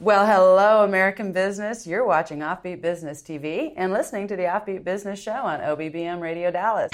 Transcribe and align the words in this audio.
Well, 0.00 0.26
hello, 0.26 0.84
American 0.84 1.32
business. 1.32 1.84
You're 1.84 2.06
watching 2.06 2.38
Offbeat 2.38 2.80
Business 2.80 3.20
TV 3.20 3.72
and 3.76 3.92
listening 3.92 4.28
to 4.28 4.36
the 4.36 4.44
Offbeat 4.44 4.84
Business 4.84 5.20
Show 5.20 5.32
on 5.32 5.58
OBBM 5.58 6.20
Radio 6.20 6.52
Dallas. 6.52 6.92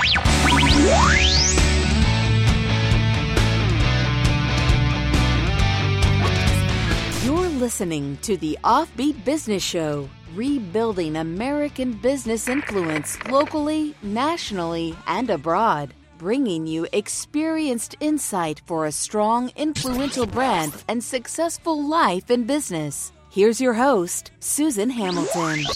You're 7.26 7.48
listening 7.60 8.16
to 8.22 8.38
the 8.38 8.58
Offbeat 8.64 9.22
Business 9.22 9.62
Show, 9.62 10.08
rebuilding 10.34 11.16
American 11.16 11.92
business 11.92 12.48
influence 12.48 13.22
locally, 13.26 13.94
nationally, 14.02 14.96
and 15.06 15.28
abroad 15.28 15.92
bringing 16.24 16.66
you 16.66 16.86
experienced 16.94 17.96
insight 18.00 18.58
for 18.64 18.86
a 18.86 18.90
strong, 18.92 19.52
influential 19.56 20.24
brand 20.24 20.72
and 20.88 21.04
successful 21.04 21.86
life 21.86 22.30
in 22.30 22.44
business. 22.44 23.12
Here's 23.28 23.60
your 23.60 23.74
host, 23.74 24.30
Susan 24.40 24.88
Hamilton. 24.88 25.66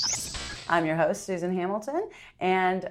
I'm 0.67 0.87
your 0.87 0.97
host, 0.97 1.27
Susan 1.27 1.55
Hamilton, 1.55 2.09
and 2.41 2.91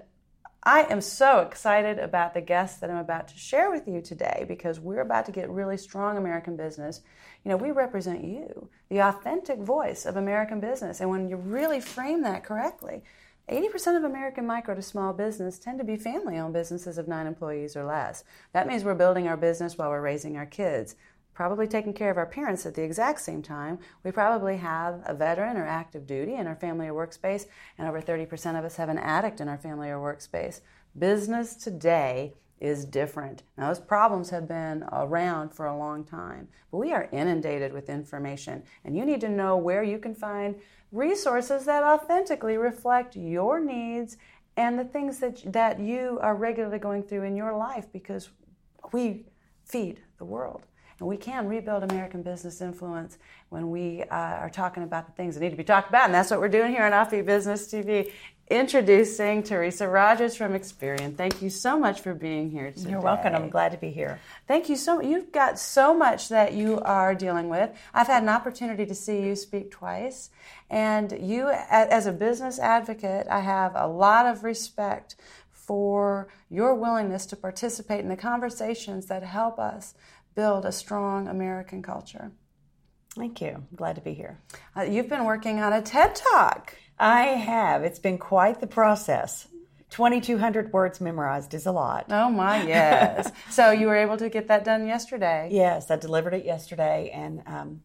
I 0.61 0.83
am 0.91 1.01
so 1.01 1.39
excited 1.39 1.97
about 1.97 2.35
the 2.35 2.41
guests 2.41 2.79
that 2.81 2.91
I'm 2.91 2.97
about 2.97 3.27
to 3.29 3.37
share 3.39 3.71
with 3.71 3.87
you 3.87 4.01
today 4.01 4.45
because 4.47 4.79
we're 4.79 5.01
about 5.01 5.25
to 5.25 5.31
get 5.31 5.49
really 5.49 5.77
strong 5.77 6.15
American 6.15 6.57
business. 6.57 7.01
You 7.43 7.49
know, 7.49 7.57
we 7.57 7.71
represent 7.71 8.23
you, 8.23 8.69
the 8.89 8.99
authentic 8.99 9.57
voice 9.57 10.05
of 10.05 10.15
American 10.15 10.59
business. 10.59 11.01
And 11.01 11.09
when 11.09 11.27
you 11.27 11.37
really 11.37 11.79
frame 11.81 12.21
that 12.21 12.43
correctly, 12.43 13.01
80% 13.49 13.95
of 13.95 14.03
American 14.03 14.45
micro 14.45 14.75
to 14.75 14.81
small 14.81 15.13
business 15.13 15.57
tend 15.57 15.79
to 15.79 15.85
be 15.85 15.95
family 15.95 16.37
owned 16.37 16.53
businesses 16.53 16.97
of 16.97 17.07
nine 17.07 17.27
employees 17.27 17.77
or 17.77 17.85
less. 17.85 18.25
That 18.51 18.67
means 18.67 18.83
we're 18.83 18.93
building 18.93 19.27
our 19.27 19.37
business 19.37 19.77
while 19.77 19.89
we're 19.89 20.01
raising 20.01 20.35
our 20.35 20.45
kids, 20.45 20.95
probably 21.33 21.65
taking 21.65 21.93
care 21.93 22.11
of 22.11 22.17
our 22.17 22.25
parents 22.25 22.65
at 22.65 22.75
the 22.75 22.83
exact 22.83 23.21
same 23.21 23.41
time. 23.41 23.79
We 24.03 24.11
probably 24.11 24.57
have 24.57 25.01
a 25.05 25.13
veteran 25.13 25.55
or 25.55 25.65
active 25.65 26.05
duty 26.05 26.33
in 26.33 26.45
our 26.45 26.57
family 26.57 26.89
or 26.89 27.07
workspace, 27.07 27.45
and 27.77 27.87
over 27.87 28.01
30% 28.01 28.59
of 28.59 28.65
us 28.65 28.75
have 28.75 28.89
an 28.89 28.97
addict 28.97 29.39
in 29.39 29.47
our 29.47 29.57
family 29.57 29.89
or 29.89 29.97
workspace. 29.97 30.59
Business 30.97 31.55
today 31.55 32.33
is 32.59 32.85
different. 32.85 33.43
Now, 33.57 33.67
those 33.67 33.79
problems 33.79 34.29
have 34.31 34.47
been 34.47 34.83
around 34.91 35.49
for 35.53 35.67
a 35.67 35.77
long 35.77 36.03
time, 36.03 36.47
but 36.71 36.77
we 36.77 36.93
are 36.93 37.09
inundated 37.11 37.71
with 37.73 37.89
information, 37.89 38.63
and 38.83 38.97
you 38.97 39.05
need 39.05 39.21
to 39.21 39.29
know 39.29 39.57
where 39.57 39.83
you 39.83 39.99
can 39.99 40.15
find 40.15 40.55
resources 40.91 41.65
that 41.65 41.83
authentically 41.83 42.57
reflect 42.57 43.15
your 43.15 43.59
needs 43.59 44.17
and 44.55 44.79
the 44.79 44.85
things 44.85 45.19
that, 45.19 45.41
that 45.53 45.79
you 45.79 46.17
are 46.21 46.35
regularly 46.35 46.79
going 46.79 47.03
through 47.03 47.23
in 47.23 47.35
your 47.35 47.55
life 47.55 47.85
because 47.93 48.29
we 48.91 49.25
feed 49.65 50.01
the 50.17 50.25
world. 50.25 50.65
And 50.99 51.07
we 51.07 51.17
can 51.17 51.47
rebuild 51.47 51.83
American 51.83 52.23
business 52.23 52.59
influence 52.59 53.19
when 53.49 53.69
we 53.69 54.01
uh, 54.03 54.15
are 54.15 54.49
talking 54.49 54.81
about 54.81 55.05
the 55.05 55.11
things 55.11 55.35
that 55.35 55.41
need 55.41 55.51
to 55.51 55.55
be 55.55 55.63
talked 55.63 55.89
about. 55.89 56.05
And 56.05 56.13
that's 56.13 56.31
what 56.31 56.39
we're 56.39 56.49
doing 56.49 56.71
here 56.71 56.83
on 56.83 56.91
Offbeat 56.91 57.25
Business 57.25 57.71
TV. 57.71 58.11
Introducing 58.49 59.43
Teresa 59.43 59.89
Rogers 59.89 60.37
from 60.37 60.53
Experian. 60.53 61.17
Thank 61.17 61.41
you 61.41 61.49
so 61.49 61.77
much 61.77 61.99
for 61.99 62.13
being 62.13 62.49
here 62.49 62.71
today. 62.71 62.91
You're 62.91 63.01
welcome. 63.01 63.35
I'm 63.35 63.49
glad 63.49 63.73
to 63.73 63.77
be 63.77 63.91
here. 63.91 64.21
Thank 64.47 64.69
you 64.69 64.77
so 64.77 65.01
You've 65.01 65.33
got 65.33 65.59
so 65.59 65.93
much 65.93 66.29
that 66.29 66.53
you 66.53 66.79
are 66.79 67.13
dealing 67.13 67.49
with. 67.49 67.71
I've 67.93 68.07
had 68.07 68.23
an 68.23 68.29
opportunity 68.29 68.85
to 68.85 68.95
see 68.95 69.21
you 69.21 69.35
speak 69.35 69.71
twice. 69.71 70.29
And 70.69 71.11
you, 71.19 71.49
as 71.49 72.05
a 72.05 72.13
business 72.13 72.57
advocate, 72.57 73.27
I 73.29 73.41
have 73.41 73.73
a 73.75 73.87
lot 73.87 74.25
of 74.25 74.45
respect 74.45 75.17
for 75.51 76.29
your 76.49 76.73
willingness 76.73 77.25
to 77.25 77.35
participate 77.35 77.99
in 77.99 78.07
the 78.07 78.15
conversations 78.15 79.07
that 79.07 79.23
help 79.23 79.59
us 79.59 79.93
build 80.35 80.63
a 80.63 80.71
strong 80.71 81.27
American 81.27 81.81
culture. 81.81 82.31
Thank 83.13 83.41
you. 83.41 83.49
I'm 83.49 83.67
glad 83.75 83.95
to 83.95 84.01
be 84.01 84.13
here. 84.13 84.39
Uh, 84.73 84.83
you've 84.83 85.09
been 85.09 85.25
working 85.25 85.59
on 85.59 85.73
a 85.73 85.81
TED 85.81 86.15
Talk. 86.15 86.75
I 86.99 87.23
have. 87.25 87.83
It's 87.83 87.99
been 87.99 88.17
quite 88.17 88.59
the 88.59 88.67
process. 88.67 89.47
2,200 89.89 90.73
words 90.73 90.99
memorized 90.99 91.53
is 91.53 91.65
a 91.65 91.71
lot. 91.71 92.07
Oh, 92.09 92.29
my, 92.29 92.63
yes. 92.63 93.31
so 93.49 93.71
you 93.71 93.87
were 93.87 93.95
able 93.95 94.17
to 94.17 94.29
get 94.29 94.47
that 94.49 94.65
done 94.65 94.85
yesterday? 94.87 95.49
Yes, 95.51 95.89
I 95.89 95.95
delivered 95.95 96.33
it 96.33 96.43
yesterday, 96.43 97.09
and 97.13 97.41
um, 97.45 97.81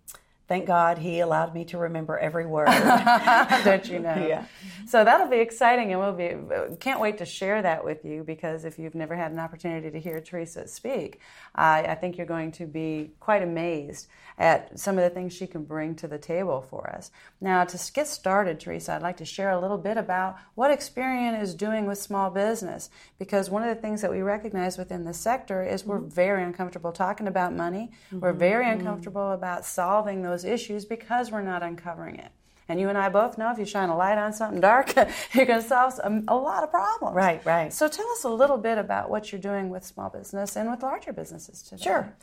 thank 0.49 0.67
God 0.67 0.99
he 0.99 1.21
allowed 1.21 1.55
me 1.55 1.65
to 1.67 1.79
remember 1.79 2.19
every 2.19 2.47
word. 2.47 2.67
Don't 3.65 3.89
you 3.89 3.99
know? 3.99 4.15
Yeah. 4.15 4.47
So 4.87 5.05
that'll 5.05 5.29
be 5.29 5.39
exciting, 5.39 5.93
and 5.93 6.01
we'll 6.01 6.13
be 6.13 6.37
can't 6.81 7.01
wait 7.01 7.19
to 7.19 7.25
share 7.25 7.63
that 7.63 7.85
with 7.85 8.05
you 8.05 8.25
because 8.25 8.65
if 8.65 8.79
you've 8.79 8.95
never 8.95 9.15
had 9.15 9.33
an 9.33 9.39
opportunity 9.39 9.91
to 9.91 10.01
hear 10.01 10.21
Teresa 10.21 10.69
speak, 10.69 11.21
uh, 11.55 11.83
I 11.87 11.95
think 11.95 12.17
you're 12.17 12.27
going 12.27 12.53
to 12.53 12.67
be 12.67 13.13
quite 13.21 13.43
amazed 13.43 14.09
at 14.39 14.79
some 14.79 14.99
of 14.99 15.05
the 15.05 15.11
things 15.11 15.33
she 15.33 15.47
can 15.47 15.65
bring 15.65 15.95
to 15.97 16.09
the 16.09 16.19
table 16.19 16.63
for 16.63 16.91
us. 16.91 17.11
Now, 17.41 17.65
to 17.65 17.93
get 17.93 18.09
started, 18.09 18.59
Teresa, 18.59 18.95
I'd 18.95 19.03
like 19.03 19.19
to 19.19 19.25
share 19.25 19.51
a 19.51 19.61
little 19.61 19.79
bit 19.79 19.97
about 19.97 20.37
what 20.55 20.77
Experian 20.77 21.41
is 21.41 21.55
doing 21.55 21.87
with 21.87 21.99
small 21.99 22.31
business 22.31 22.91
because 23.19 23.51
one 23.51 23.63
of 23.63 23.75
the 23.75 23.81
things 23.81 24.01
that 24.03 24.11
we 24.11 24.23
recognize 24.23 24.79
within 24.79 25.05
the 25.05 25.15
sector 25.15 25.63
is 25.63 25.85
we're 25.85 25.99
mm-hmm. 25.99 26.09
very 26.09 26.43
uncomfortable 26.43 26.93
talking 26.93 27.29
about 27.29 27.55
money. 27.55 27.93
Mm-hmm. 28.07 28.21
We're 28.21 28.33
very 28.33 28.65
mm-hmm. 28.65 28.81
uncomfortable 28.81 29.23
mm-hmm. 29.23 29.43
about 29.43 29.65
solving 29.65 30.23
those 30.23 30.42
issues 30.45 30.85
because 30.85 31.31
we're 31.31 31.43
not 31.43 31.63
uncovering 31.63 32.17
it. 32.17 32.31
And 32.69 32.81
you 32.81 32.89
and 32.89 32.97
I 32.97 33.09
both 33.09 33.39
know 33.39 33.51
if 33.51 33.59
you 33.59 33.65
shine 33.65 33.89
a 33.89 33.97
light 33.97 34.19
on 34.19 34.33
something 34.33 34.61
dark, 34.61 34.95
you're 35.35 35.47
going 35.47 35.61
to 35.61 35.67
solve 35.67 35.95
some, 35.95 36.25
a 36.29 36.35
lot 36.35 36.63
of 36.63 36.71
problems. 36.71 37.15
Right, 37.15 37.45
right. 37.45 37.73
So 37.73 37.89
tell 37.89 38.09
us 38.13 38.25
a 38.25 38.29
little 38.29 38.57
bit 38.57 38.79
about 38.79 39.11
what 39.11 39.33
you're 39.33 39.41
doing 39.41 39.69
with 39.69 39.85
small 39.85 40.11
business 40.11 40.57
and 40.57 40.71
with 40.71 40.83
larger 40.83 41.13
businesses 41.13 41.63
today. 41.63 41.83
Sure. 41.83 42.17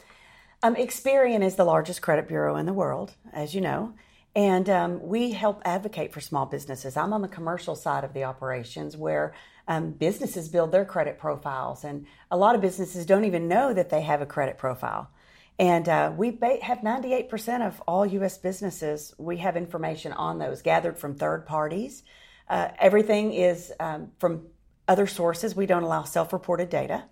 Um, 0.63 0.75
Experian 0.75 1.43
is 1.43 1.55
the 1.55 1.65
largest 1.65 2.01
credit 2.01 2.27
bureau 2.27 2.55
in 2.55 2.65
the 2.65 2.73
world, 2.73 3.15
as 3.31 3.53
you 3.53 3.61
know, 3.61 3.93
and 4.35 4.69
um, 4.69 5.01
we 5.01 5.31
help 5.31 5.61
advocate 5.65 6.13
for 6.13 6.19
small 6.19 6.45
businesses. 6.45 6.97
I'm 6.97 7.13
on 7.13 7.21
the 7.21 7.27
commercial 7.27 7.75
side 7.75 8.03
of 8.03 8.13
the 8.13 8.25
operations 8.25 8.97
where 8.97 9.33
um, 9.67 9.91
businesses 9.91 10.49
build 10.49 10.71
their 10.71 10.83
credit 10.83 11.17
profiles, 11.17 11.83
and 11.83 12.05
a 12.29 12.37
lot 12.37 12.55
of 12.55 12.61
businesses 12.61 13.05
don't 13.05 13.25
even 13.25 13.47
know 13.47 13.73
that 13.73 13.89
they 13.89 14.01
have 14.01 14.21
a 14.21 14.25
credit 14.25 14.57
profile. 14.57 15.09
And 15.59 15.89
uh, 15.89 16.13
we 16.15 16.37
have 16.61 16.79
98% 16.79 17.67
of 17.67 17.81
all 17.85 18.05
U.S. 18.05 18.37
businesses, 18.37 19.13
we 19.17 19.37
have 19.37 19.57
information 19.57 20.13
on 20.13 20.39
those 20.39 20.61
gathered 20.61 20.97
from 20.97 21.15
third 21.15 21.45
parties. 21.45 22.03
Uh, 22.47 22.69
everything 22.79 23.33
is 23.33 23.73
um, 23.79 24.11
from 24.19 24.47
other 24.87 25.05
sources. 25.05 25.55
We 25.55 25.65
don't 25.65 25.83
allow 25.83 26.03
self 26.03 26.31
reported 26.31 26.69
data 26.69 27.03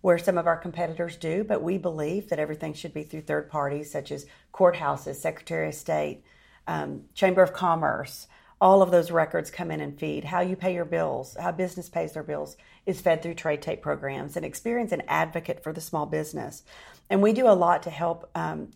where 0.00 0.18
some 0.18 0.36
of 0.36 0.48
our 0.48 0.56
competitors 0.56 1.16
do, 1.16 1.44
but 1.44 1.62
we 1.62 1.78
believe 1.78 2.28
that 2.28 2.40
everything 2.40 2.74
should 2.74 2.92
be 2.92 3.04
through 3.04 3.20
third 3.20 3.48
parties 3.48 3.90
such 3.90 4.10
as 4.10 4.26
courthouses, 4.52 5.14
Secretary 5.14 5.68
of 5.68 5.74
State, 5.74 6.24
um, 6.66 7.02
Chamber 7.14 7.40
of 7.40 7.52
Commerce. 7.52 8.26
All 8.62 8.80
of 8.80 8.92
those 8.92 9.10
records 9.10 9.50
come 9.50 9.72
in 9.72 9.80
and 9.80 9.98
feed. 9.98 10.22
How 10.22 10.40
you 10.40 10.54
pay 10.54 10.72
your 10.72 10.84
bills, 10.84 11.36
how 11.38 11.50
business 11.50 11.88
pays 11.88 12.12
their 12.12 12.22
bills 12.22 12.56
is 12.86 13.00
fed 13.00 13.20
through 13.20 13.34
trade 13.34 13.60
tape 13.60 13.82
programs 13.82 14.36
and 14.36 14.46
Experian's 14.46 14.92
an 14.92 15.02
advocate 15.08 15.64
for 15.64 15.72
the 15.72 15.80
small 15.80 16.06
business. 16.06 16.62
And 17.10 17.20
we 17.20 17.32
do 17.32 17.48
a 17.48 17.58
lot 17.58 17.82
to 17.82 17.90
help 17.90 18.30
um, 18.36 18.68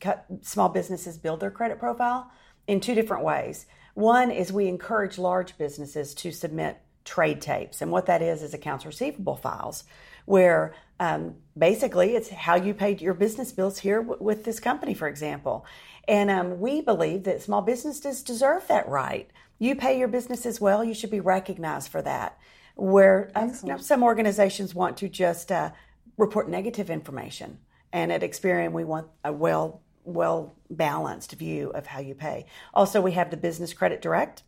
small 0.42 0.70
businesses 0.70 1.18
build 1.18 1.38
their 1.38 1.52
credit 1.52 1.78
profile 1.78 2.28
in 2.66 2.80
two 2.80 2.96
different 2.96 3.22
ways. 3.22 3.66
One 3.94 4.32
is 4.32 4.52
we 4.52 4.66
encourage 4.66 5.18
large 5.18 5.56
businesses 5.56 6.14
to 6.14 6.32
submit 6.32 6.78
trade 7.04 7.40
tapes. 7.40 7.80
And 7.80 7.92
what 7.92 8.06
that 8.06 8.22
is 8.22 8.42
is 8.42 8.54
accounts 8.54 8.84
receivable 8.84 9.36
files 9.36 9.84
where 10.24 10.74
um, 10.98 11.36
basically 11.56 12.16
it's 12.16 12.28
how 12.28 12.56
you 12.56 12.74
paid 12.74 13.00
your 13.00 13.14
business 13.14 13.52
bills 13.52 13.78
here 13.78 14.02
w- 14.02 14.20
with 14.20 14.44
this 14.44 14.58
company, 14.58 14.94
for 14.94 15.06
example. 15.06 15.64
And 16.08 16.28
um, 16.28 16.60
we 16.60 16.80
believe 16.80 17.22
that 17.24 17.42
small 17.42 17.62
businesses 17.62 18.22
deserve 18.22 18.66
that 18.66 18.88
right. 18.88 19.30
You 19.58 19.74
pay 19.74 19.98
your 19.98 20.08
business 20.08 20.44
as 20.44 20.60
well, 20.60 20.84
you 20.84 20.94
should 20.94 21.10
be 21.10 21.20
recognized 21.20 21.90
for 21.90 22.02
that. 22.02 22.38
Where 22.74 23.30
um, 23.34 23.52
you 23.62 23.68
know, 23.70 23.78
some 23.78 24.02
organizations 24.02 24.74
want 24.74 24.98
to 24.98 25.08
just 25.08 25.50
uh, 25.50 25.70
report 26.18 26.48
negative 26.48 26.90
information. 26.90 27.58
And 27.92 28.12
at 28.12 28.20
Experian, 28.20 28.72
we 28.72 28.84
want 28.84 29.08
a 29.24 29.32
well 29.32 29.82
well 30.04 30.54
balanced 30.70 31.32
view 31.32 31.70
of 31.70 31.86
how 31.86 32.00
you 32.00 32.14
pay. 32.14 32.46
Also, 32.74 33.00
we 33.00 33.12
have 33.12 33.30
the 33.30 33.36
Business 33.36 33.72
Credit 33.72 34.00
Direct, 34.00 34.42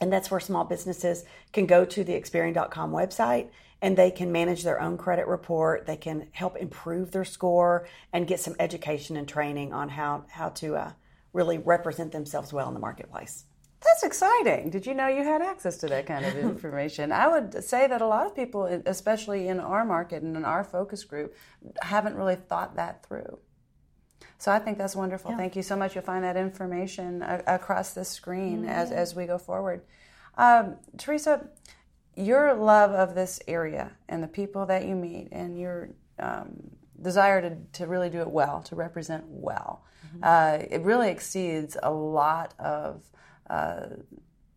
and 0.00 0.12
that's 0.12 0.30
where 0.30 0.40
small 0.40 0.64
businesses 0.64 1.24
can 1.52 1.66
go 1.66 1.84
to 1.84 2.04
the 2.04 2.12
Experian.com 2.12 2.92
website 2.92 3.48
and 3.82 3.98
they 3.98 4.10
can 4.10 4.32
manage 4.32 4.62
their 4.62 4.80
own 4.80 4.96
credit 4.96 5.26
report. 5.26 5.86
They 5.86 5.96
can 5.96 6.28
help 6.32 6.56
improve 6.56 7.10
their 7.10 7.24
score 7.24 7.86
and 8.12 8.26
get 8.26 8.40
some 8.40 8.56
education 8.58 9.16
and 9.16 9.28
training 9.28 9.72
on 9.72 9.90
how, 9.90 10.24
how 10.30 10.48
to 10.50 10.76
uh, 10.76 10.92
really 11.32 11.58
represent 11.58 12.12
themselves 12.12 12.52
well 12.52 12.68
in 12.68 12.74
the 12.74 12.80
marketplace. 12.80 13.44
That's 13.84 14.02
exciting. 14.02 14.70
Did 14.70 14.86
you 14.86 14.94
know 14.94 15.08
you 15.08 15.22
had 15.22 15.42
access 15.42 15.76
to 15.78 15.86
that 15.88 16.06
kind 16.06 16.24
of 16.24 16.36
information? 16.50 17.12
I 17.12 17.28
would 17.28 17.62
say 17.62 17.86
that 17.86 18.00
a 18.00 18.06
lot 18.06 18.26
of 18.26 18.34
people, 18.34 18.64
especially 18.86 19.48
in 19.48 19.60
our 19.60 19.84
market 19.84 20.22
and 20.22 20.36
in 20.36 20.44
our 20.44 20.64
focus 20.64 21.04
group, 21.04 21.36
haven't 21.82 22.16
really 22.16 22.36
thought 22.36 22.76
that 22.76 23.06
through. 23.06 23.38
So 24.38 24.52
I 24.52 24.58
think 24.58 24.78
that's 24.78 24.96
wonderful. 24.96 25.32
Yeah. 25.32 25.36
Thank 25.36 25.56
you 25.56 25.62
so 25.62 25.76
much. 25.76 25.94
You'll 25.94 26.04
find 26.04 26.24
that 26.24 26.36
information 26.36 27.22
across 27.22 27.94
the 27.94 28.04
screen 28.04 28.62
mm-hmm. 28.62 28.68
as, 28.68 28.90
as 28.90 29.14
we 29.14 29.26
go 29.26 29.38
forward. 29.38 29.82
Um, 30.36 30.76
Teresa, 30.96 31.48
your 32.16 32.54
love 32.54 32.90
of 32.90 33.14
this 33.14 33.40
area 33.46 33.92
and 34.08 34.22
the 34.22 34.28
people 34.28 34.66
that 34.66 34.86
you 34.86 34.94
meet 34.96 35.28
and 35.30 35.58
your 35.58 35.90
um, 36.18 36.70
desire 37.00 37.40
to, 37.40 37.56
to 37.74 37.86
really 37.86 38.10
do 38.10 38.20
it 38.20 38.30
well, 38.30 38.62
to 38.62 38.76
represent 38.76 39.24
well. 39.26 39.84
Uh, 40.22 40.58
it 40.70 40.82
really 40.82 41.10
exceeds 41.10 41.76
a 41.82 41.90
lot 41.90 42.54
of 42.58 43.02
uh, 43.48 43.86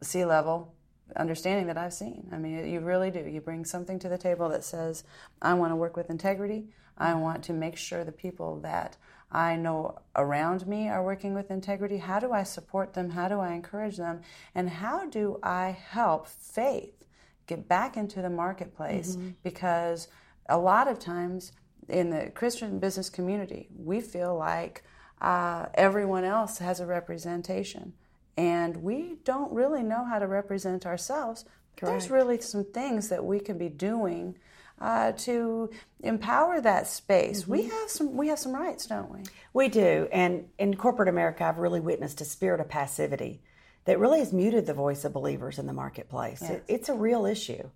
C 0.01 0.25
level 0.25 0.73
understanding 1.15 1.67
that 1.67 1.77
I've 1.77 1.93
seen. 1.93 2.27
I 2.31 2.37
mean, 2.37 2.67
you 2.67 2.79
really 2.81 3.11
do. 3.11 3.19
You 3.19 3.41
bring 3.41 3.65
something 3.65 3.99
to 3.99 4.09
the 4.09 4.17
table 4.17 4.49
that 4.49 4.63
says, 4.63 5.03
I 5.41 5.53
want 5.53 5.71
to 5.71 5.75
work 5.75 5.95
with 5.95 6.09
integrity. 6.09 6.67
I 6.97 7.13
want 7.13 7.43
to 7.45 7.53
make 7.53 7.77
sure 7.77 8.03
the 8.03 8.11
people 8.11 8.59
that 8.61 8.97
I 9.31 9.55
know 9.55 9.99
around 10.15 10.67
me 10.67 10.89
are 10.89 11.03
working 11.03 11.33
with 11.33 11.51
integrity. 11.51 11.97
How 11.97 12.19
do 12.19 12.31
I 12.31 12.43
support 12.43 12.93
them? 12.93 13.11
How 13.11 13.27
do 13.27 13.39
I 13.39 13.53
encourage 13.53 13.97
them? 13.97 14.21
And 14.55 14.69
how 14.69 15.05
do 15.07 15.39
I 15.43 15.77
help 15.89 16.27
faith 16.27 17.05
get 17.45 17.67
back 17.67 17.97
into 17.97 18.21
the 18.21 18.29
marketplace? 18.29 19.15
Mm-hmm. 19.15 19.29
Because 19.43 20.07
a 20.49 20.57
lot 20.57 20.87
of 20.87 20.97
times 20.99 21.51
in 21.87 22.09
the 22.09 22.31
Christian 22.33 22.79
business 22.79 23.09
community, 23.09 23.69
we 23.77 24.01
feel 24.01 24.35
like 24.35 24.83
uh, 25.21 25.67
everyone 25.73 26.23
else 26.23 26.57
has 26.59 26.79
a 26.79 26.85
representation. 26.85 27.93
And 28.37 28.77
we 28.77 29.17
don't 29.23 29.51
really 29.51 29.83
know 29.83 30.05
how 30.05 30.19
to 30.19 30.27
represent 30.27 30.85
ourselves. 30.85 31.45
There's 31.81 32.09
really 32.09 32.39
some 32.41 32.63
things 32.63 33.09
that 33.09 33.23
we 33.23 33.39
can 33.39 33.57
be 33.57 33.69
doing 33.69 34.37
uh, 34.79 35.11
to 35.13 35.69
empower 36.01 36.61
that 36.61 36.87
space. 36.87 37.47
We 37.47 37.63
have 37.63 37.89
some 37.89 38.15
we 38.15 38.27
have 38.27 38.39
some 38.39 38.53
rights, 38.53 38.85
don't 38.85 39.11
we? 39.11 39.23
We 39.53 39.69
do. 39.69 40.07
And 40.11 40.49
in 40.57 40.75
corporate 40.75 41.09
America, 41.09 41.43
I've 41.43 41.57
really 41.57 41.79
witnessed 41.79 42.21
a 42.21 42.25
spirit 42.25 42.59
of 42.59 42.69
passivity 42.69 43.41
that 43.85 43.99
really 43.99 44.19
has 44.19 44.33
muted 44.33 44.65
the 44.65 44.73
voice 44.73 45.05
of 45.05 45.13
believers 45.13 45.59
in 45.59 45.65
the 45.65 45.73
marketplace. 45.73 46.41
It, 46.41 46.63
it's 46.67 46.89
a 46.89 46.93
real 46.93 47.25
issue. 47.25 47.69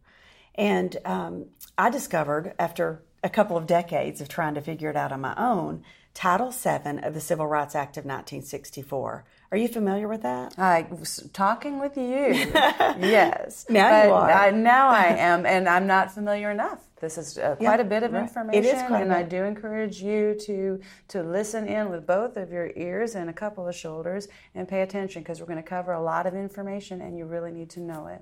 And 0.56 0.98
um, 1.06 1.46
I 1.78 1.90
discovered 1.90 2.54
after 2.60 3.02
a 3.24 3.30
couple 3.30 3.56
of 3.56 3.66
decades 3.66 4.20
of 4.20 4.28
trying 4.28 4.56
to 4.56 4.62
figure 4.62 4.90
it 4.90 4.96
out 4.96 5.12
on 5.12 5.22
my 5.22 5.34
own, 5.38 5.84
Title 6.14 6.52
VII 6.52 7.00
of 7.04 7.14
the 7.14 7.22
Civil 7.22 7.48
Rights 7.48 7.76
Act 7.76 7.98
of 7.98 8.04
1964. 8.04 9.24
Are 9.52 9.58
you 9.58 9.68
familiar 9.68 10.08
with 10.08 10.22
that? 10.22 10.58
I 10.58 10.88
was 10.90 11.30
talking 11.34 11.80
with 11.80 11.98
you. 11.98 12.04
yes. 12.54 13.66
Now 13.70 13.90
But 13.90 14.08
you 14.08 14.14
are. 14.14 14.32
I, 14.32 14.52
now 14.52 14.88
I 14.88 15.08
am, 15.08 15.46
and 15.46 15.68
I'm 15.68 15.88
not 15.88 16.14
familiar 16.14 16.50
enough. 16.50 16.80
This 17.02 17.18
is 17.18 17.38
uh, 17.38 17.58
quite 17.58 17.82
a 17.82 17.84
bit 17.84 18.04
of 18.04 18.14
right. 18.14 18.22
information, 18.22 18.64
It 18.64 18.66
is 18.66 18.82
quite 18.84 19.00
a 19.00 19.02
and 19.02 19.12
I 19.14 19.24
do 19.24 19.44
encourage 19.44 20.02
you 20.02 20.38
to 20.46 20.80
to 21.10 21.24
listen 21.24 21.68
in 21.68 21.90
with 21.90 22.08
both 22.08 22.38
of 22.38 22.50
your 22.50 22.72
ears 22.78 23.16
and 23.16 23.30
a 23.30 23.34
couple 23.34 23.68
of 23.68 23.76
shoulders 23.76 24.30
and 24.56 24.70
pay 24.70 24.84
attention 24.84 25.22
because 25.22 25.42
we're 25.42 25.48
going 25.48 25.58
to 25.58 25.64
cover 25.64 25.92
a 25.92 26.02
lot 26.02 26.28
of 26.28 26.34
information, 26.34 27.02
and 27.02 27.18
you 27.18 27.26
really 27.26 27.52
need 27.52 27.72
to 27.72 27.82
know 27.82 28.08
it. 28.08 28.22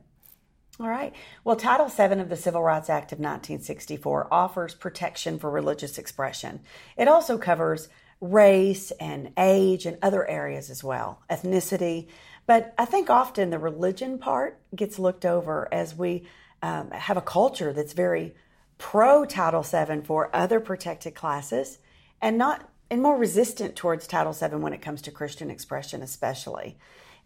All 0.80 0.90
right. 0.90 1.14
Well, 1.44 1.58
Title 1.58 1.90
VII 1.90 2.22
of 2.22 2.30
the 2.30 2.38
Civil 2.38 2.64
Rights 2.64 2.90
Act 2.90 3.12
of 3.12 3.20
1964 3.20 4.34
offers 4.34 4.74
protection 4.74 5.38
for 5.38 5.52
religious 5.52 6.00
expression. 6.00 6.62
It 6.98 7.08
also 7.08 7.38
covers 7.38 7.90
race 8.22 8.92
and 9.00 9.32
age 9.38 9.86
and 9.86 9.98
other 10.02 10.28
areas 10.28 10.70
as 10.70 10.84
well, 10.84 11.22
ethnicity. 11.30 12.08
But 12.46 12.74
I 12.78 12.86
think 12.86 13.10
often 13.10 13.50
the 13.50 13.60
religion 13.60 14.18
part 14.18 14.60
gets 14.76 15.00
looked 15.00 15.26
over 15.26 15.68
as 15.72 15.96
we 15.96 16.28
um, 16.62 16.92
have 16.92 17.18
a 17.18 17.22
culture 17.22 17.72
that's 17.72 17.94
very 17.94 18.36
pro 18.78 19.26
Title 19.26 19.62
VII 19.62 20.02
for 20.02 20.36
other 20.36 20.60
protected 20.60 21.16
classes 21.16 21.80
and 22.22 22.38
not 22.38 22.70
and 22.92 23.02
more 23.02 23.18
resistant 23.18 23.76
towards 23.76 24.08
Title 24.08 24.34
VII 24.34 24.58
when 24.58 24.74
it 24.74 24.82
comes 24.82 25.02
to 25.04 25.12
Christian 25.12 25.52
expression, 25.52 26.02
especially. 26.02 26.78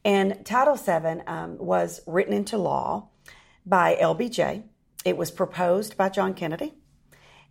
And 0.04 0.46
Title 0.46 0.76
VII 0.76 1.22
um, 1.26 1.58
was 1.58 2.02
written 2.06 2.34
into 2.34 2.58
law 2.58 3.08
by 3.66 3.96
LBJ. 3.96 4.64
It 5.06 5.16
was 5.16 5.32
proposed 5.32 5.96
by 5.96 6.10
John 6.10 6.34
Kennedy, 6.34 6.74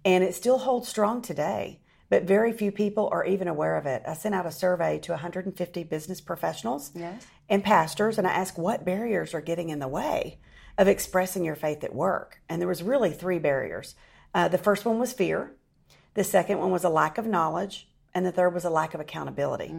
and 0.05 0.23
it 0.23 0.35
still 0.35 0.59
holds 0.59 0.89
strong 0.89 1.23
today. 1.23 1.81
But 2.13 2.25
very 2.25 2.53
few 2.53 2.71
people 2.71 3.09
are 3.11 3.25
even 3.25 3.49
aware 3.49 3.75
of 3.79 3.87
it. 3.87 4.03
I 4.07 4.13
sent 4.13 4.35
out 4.35 4.45
a 4.45 4.53
survey 4.53 4.99
to 4.99 5.13
150 5.13 5.85
business 5.85 6.21
professionals 6.21 6.91
Yes. 6.95 7.27
and 7.49 7.65
pastors, 7.65 8.19
and 8.19 8.27
I 8.27 8.33
asked 8.33 8.59
what 8.59 8.85
barriers 8.85 9.33
are 9.33 9.41
getting 9.41 9.71
in 9.71 9.79
the 9.79 9.89
way 9.89 10.39
of 10.77 10.89
expressing 10.89 11.43
your 11.43 11.55
faith 11.55 11.83
at 11.83 11.95
work. 11.95 12.43
And 12.51 12.61
there 12.61 12.69
was 12.69 12.83
really 12.83 13.13
three 13.13 13.39
barriers. 13.39 13.95
Uh, 14.35 14.49
the 14.49 14.59
first 14.59 14.85
one 14.85 14.99
was 14.99 15.15
fear. 15.15 15.53
The 16.13 16.23
second 16.23 16.59
one 16.59 16.71
was 16.71 16.85
a 16.85 16.91
lack 16.91 17.17
of 17.17 17.25
knowledge, 17.27 17.89
and 18.13 18.27
the 18.27 18.33
third 18.33 18.53
was 18.53 18.67
a 18.67 18.71
lack 18.71 18.93
of 18.93 19.01
accountability. 19.01 19.75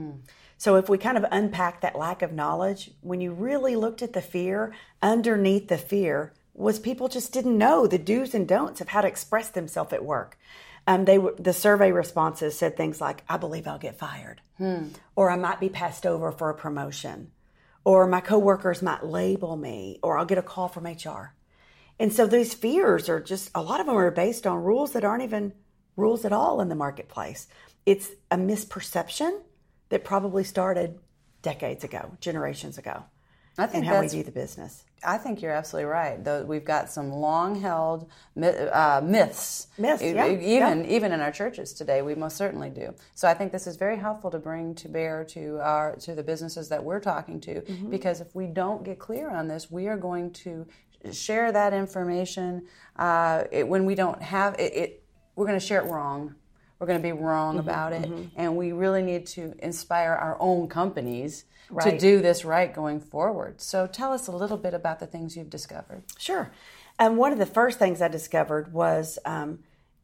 So, 0.58 0.76
if 0.78 0.90
we 0.90 0.98
kind 0.98 1.20
of 1.20 1.26
unpack 1.30 1.82
that 1.82 1.96
lack 1.96 2.24
of 2.24 2.34
knowledge, 2.34 2.90
when 3.02 3.22
you 3.22 3.32
really 3.32 3.76
looked 3.76 4.02
at 4.02 4.14
the 4.14 4.24
fear, 4.24 4.74
underneath 5.04 5.68
the 5.68 5.78
fear 5.78 6.34
was 6.56 6.80
people 6.80 7.08
just 7.08 7.32
didn't 7.32 7.60
know 7.60 7.86
the 7.86 8.00
do's 8.00 8.34
and 8.34 8.48
don'ts 8.48 8.82
of 8.82 8.90
how 8.90 9.02
to 9.02 9.08
express 9.08 9.50
themselves 9.50 9.94
at 9.94 10.04
work. 10.04 10.40
Um, 10.86 11.06
they 11.06 11.18
were, 11.18 11.36
the 11.40 11.54
survey 11.54 11.92
responses 11.92 12.58
said 12.58 12.76
things 12.76 13.00
like, 13.00 13.24
"I 13.30 13.38
believe 13.38 13.68
I'll 13.68 13.80
get 13.80 13.98
fired," 13.98 14.42
or 15.16 15.30
"I 15.30 15.38
might 15.38 15.60
be 15.60 15.70
passed 15.70 16.06
over 16.06 16.32
for 16.32 16.50
a 16.50 16.56
promotion," 16.56 17.32
or 17.86 18.06
"My 18.08 18.22
coworkers 18.22 18.82
might 18.82 19.06
label 19.06 19.56
me," 19.56 20.00
or 20.04 20.18
"I'll 20.18 20.26
get 20.26 20.38
a 20.38 20.42
call 20.44 20.68
from 20.68 20.86
HR." 20.86 21.36
And 22.00 22.12
so 22.12 22.26
these 22.28 22.54
fears 22.54 23.08
are 23.08 23.20
just 23.22 23.50
a 23.56 23.62
lot 23.62 23.80
of 23.80 23.86
them 23.86 23.96
are 23.96 24.12
based 24.12 24.46
on 24.46 24.64
rules 24.64 24.92
that 24.94 25.06
aren't 25.06 25.24
even 25.24 25.54
rules 25.96 26.26
at 26.26 26.34
all 26.34 26.60
in 26.60 26.70
the 26.70 26.76
marketplace. 26.76 27.48
It's 27.86 28.10
a 28.32 28.38
misperception 28.38 29.42
that 29.90 30.04
probably 30.04 30.44
started 30.44 31.00
decades 31.42 31.84
ago, 31.84 32.18
generations 32.20 32.78
ago, 32.78 33.04
I 33.58 33.68
think 33.68 33.86
and 33.86 33.94
how 33.94 34.02
we 34.02 34.08
view 34.08 34.24
the 34.24 34.32
business. 34.32 34.84
I 35.06 35.18
think 35.18 35.42
you're 35.42 35.52
absolutely 35.52 35.92
right. 35.92 36.24
Though 36.24 36.44
we've 36.44 36.64
got 36.64 36.90
some 36.90 37.12
long-held 37.12 38.10
uh, 38.42 39.02
myths, 39.04 39.68
Myths, 39.78 40.02
yeah, 40.02 40.28
even 40.28 40.86
even 40.86 41.12
in 41.12 41.20
our 41.20 41.32
churches 41.32 41.74
today. 41.74 42.02
We 42.02 42.16
most 42.16 42.38
certainly 42.38 42.70
do. 42.70 42.94
So 43.14 43.28
I 43.28 43.34
think 43.34 43.52
this 43.52 43.68
is 43.68 43.76
very 43.76 43.98
helpful 43.98 44.32
to 44.32 44.40
bring 44.40 44.76
to 44.76 44.88
bear 44.90 45.24
to 45.26 45.60
our 45.62 45.96
to 45.98 46.16
the 46.16 46.24
businesses 46.24 46.70
that 46.70 46.84
we're 46.84 47.02
talking 47.02 47.40
to, 47.42 47.62
Mm-hmm. 47.62 47.90
because 47.90 48.22
if 48.22 48.34
we 48.34 48.48
don't 48.48 48.84
get 48.84 48.98
clear 48.98 49.30
on 49.30 49.48
this, 49.48 49.70
we 49.70 49.88
are 49.88 49.98
going 49.98 50.32
to 50.32 50.66
share 51.12 51.52
that 51.52 51.74
information 51.74 52.66
uh, 52.96 53.44
it, 53.52 53.68
when 53.68 53.86
we 53.86 53.94
don't 53.96 54.22
have 54.22 54.56
it, 54.58 54.74
it. 54.74 55.04
We're 55.36 55.48
going 55.48 55.60
to 55.60 55.66
share 55.66 55.82
it 55.86 55.90
wrong. 55.92 56.36
We're 56.84 56.88
going 56.88 57.02
to 57.02 57.04
be 57.04 57.14
wrong 57.14 57.56
Mm-hmm, 57.56 57.70
about 57.70 57.94
it, 57.94 58.12
and 58.36 58.58
we 58.58 58.74
really 58.74 59.02
need 59.02 59.26
to 59.28 59.54
inspire 59.60 60.12
our 60.12 60.36
own 60.42 60.68
companies 60.68 61.46
to 61.82 61.98
do 61.98 62.22
this 62.22 62.44
right 62.44 62.74
going 62.74 63.00
forward. 63.00 63.62
So 63.62 63.88
tell 63.88 64.12
us 64.12 64.28
a 64.28 64.34
little 64.34 64.58
bit 64.58 64.74
about 64.74 65.00
the 65.00 65.08
things 65.08 65.38
you've 65.38 65.50
discovered. 65.50 66.04
Sure. 66.20 66.52
And 67.00 67.16
one 67.18 67.32
of 67.32 67.40
the 67.40 67.46
first 67.46 67.80
things 67.80 68.02
I 68.02 68.10
discovered 68.10 68.74
was, 68.74 69.18
um, 69.24 69.60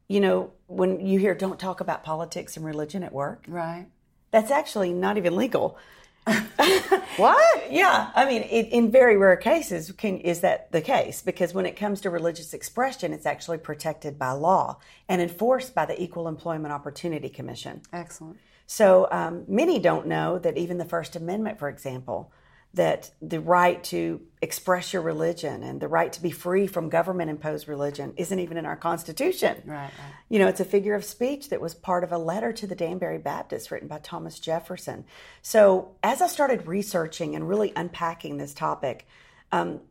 you 0.08 0.22
know, 0.22 0.52
when 0.68 1.06
you 1.06 1.20
hear 1.20 1.36
"don't 1.36 1.60
talk 1.60 1.82
about 1.82 2.02
politics 2.06 2.56
and 2.56 2.66
religion 2.66 3.04
at 3.04 3.12
work," 3.12 3.44
Right. 3.50 3.88
that's 4.32 4.50
actually 4.50 4.94
not 4.94 5.18
even 5.18 5.36
legal. 5.36 5.78
What? 7.20 7.70
Yeah, 7.70 8.12
I 8.16 8.26
mean, 8.26 8.44
it, 8.44 8.70
in 8.70 8.92
very 8.92 9.18
rare 9.18 9.36
cases, 9.36 9.92
can, 9.92 10.20
is 10.20 10.40
that 10.40 10.72
the 10.72 10.80
case? 10.80 11.22
Because 11.22 11.54
when 11.54 11.66
it 11.66 11.76
comes 11.76 12.00
to 12.02 12.10
religious 12.10 12.54
expression, 12.54 13.12
it's 13.12 13.26
actually 13.26 13.58
protected 13.58 14.18
by 14.18 14.32
law 14.32 14.78
and 15.10 15.22
enforced 15.22 15.76
by 15.76 15.86
the 15.86 16.02
Equal 16.02 16.30
Employment 16.30 16.74
Opportunity 16.74 17.28
Commission. 17.28 17.82
Excellent. 17.92 18.38
So 18.68 19.10
um, 19.12 19.44
many 19.50 19.80
don't 19.80 20.08
know 20.08 20.40
that 20.40 20.58
even 20.58 20.78
the 20.78 20.86
First 20.86 21.18
Amendment, 21.18 21.60
for 21.60 21.68
example, 21.68 22.32
that 22.76 23.10
the 23.22 23.40
right 23.40 23.84
to 23.84 24.22
express 24.42 24.94
your 24.94 25.02
religion 25.02 25.64
and 25.64 25.82
the 25.82 25.88
right 25.88 26.14
to 26.14 26.22
be 26.22 26.30
free 26.30 26.68
from 26.68 26.88
government 26.88 27.30
imposed 27.30 27.68
religion 27.68 28.14
isn't 28.16 28.40
even 28.40 28.58
in 28.58 28.66
our 28.66 28.76
Constitution. 28.76 29.64
Right, 29.66 29.76
right. 29.76 29.92
You 30.30 30.40
know, 30.40 30.48
it's 30.48 30.60
a 30.60 30.66
figure 30.66 30.94
of 30.94 31.04
speech 31.04 31.50
that 31.50 31.62
was 31.62 31.74
part 31.74 32.04
of 32.04 32.12
a 32.12 32.18
letter 32.18 32.54
to 32.54 32.68
the 32.68 32.76
Danbury 32.76 33.18
Baptists 33.18 33.72
written 33.72 33.88
by 33.88 33.98
Thomas 33.98 34.40
Jefferson. 34.40 35.06
So 35.42 35.96
as 36.04 36.22
I 36.22 36.28
started 36.28 36.68
researching 36.68 37.36
and 37.36 37.50
really 37.50 37.74
unpacking 37.76 38.38
this 38.38 38.54
topic, 38.54 39.08
um, 39.52 39.82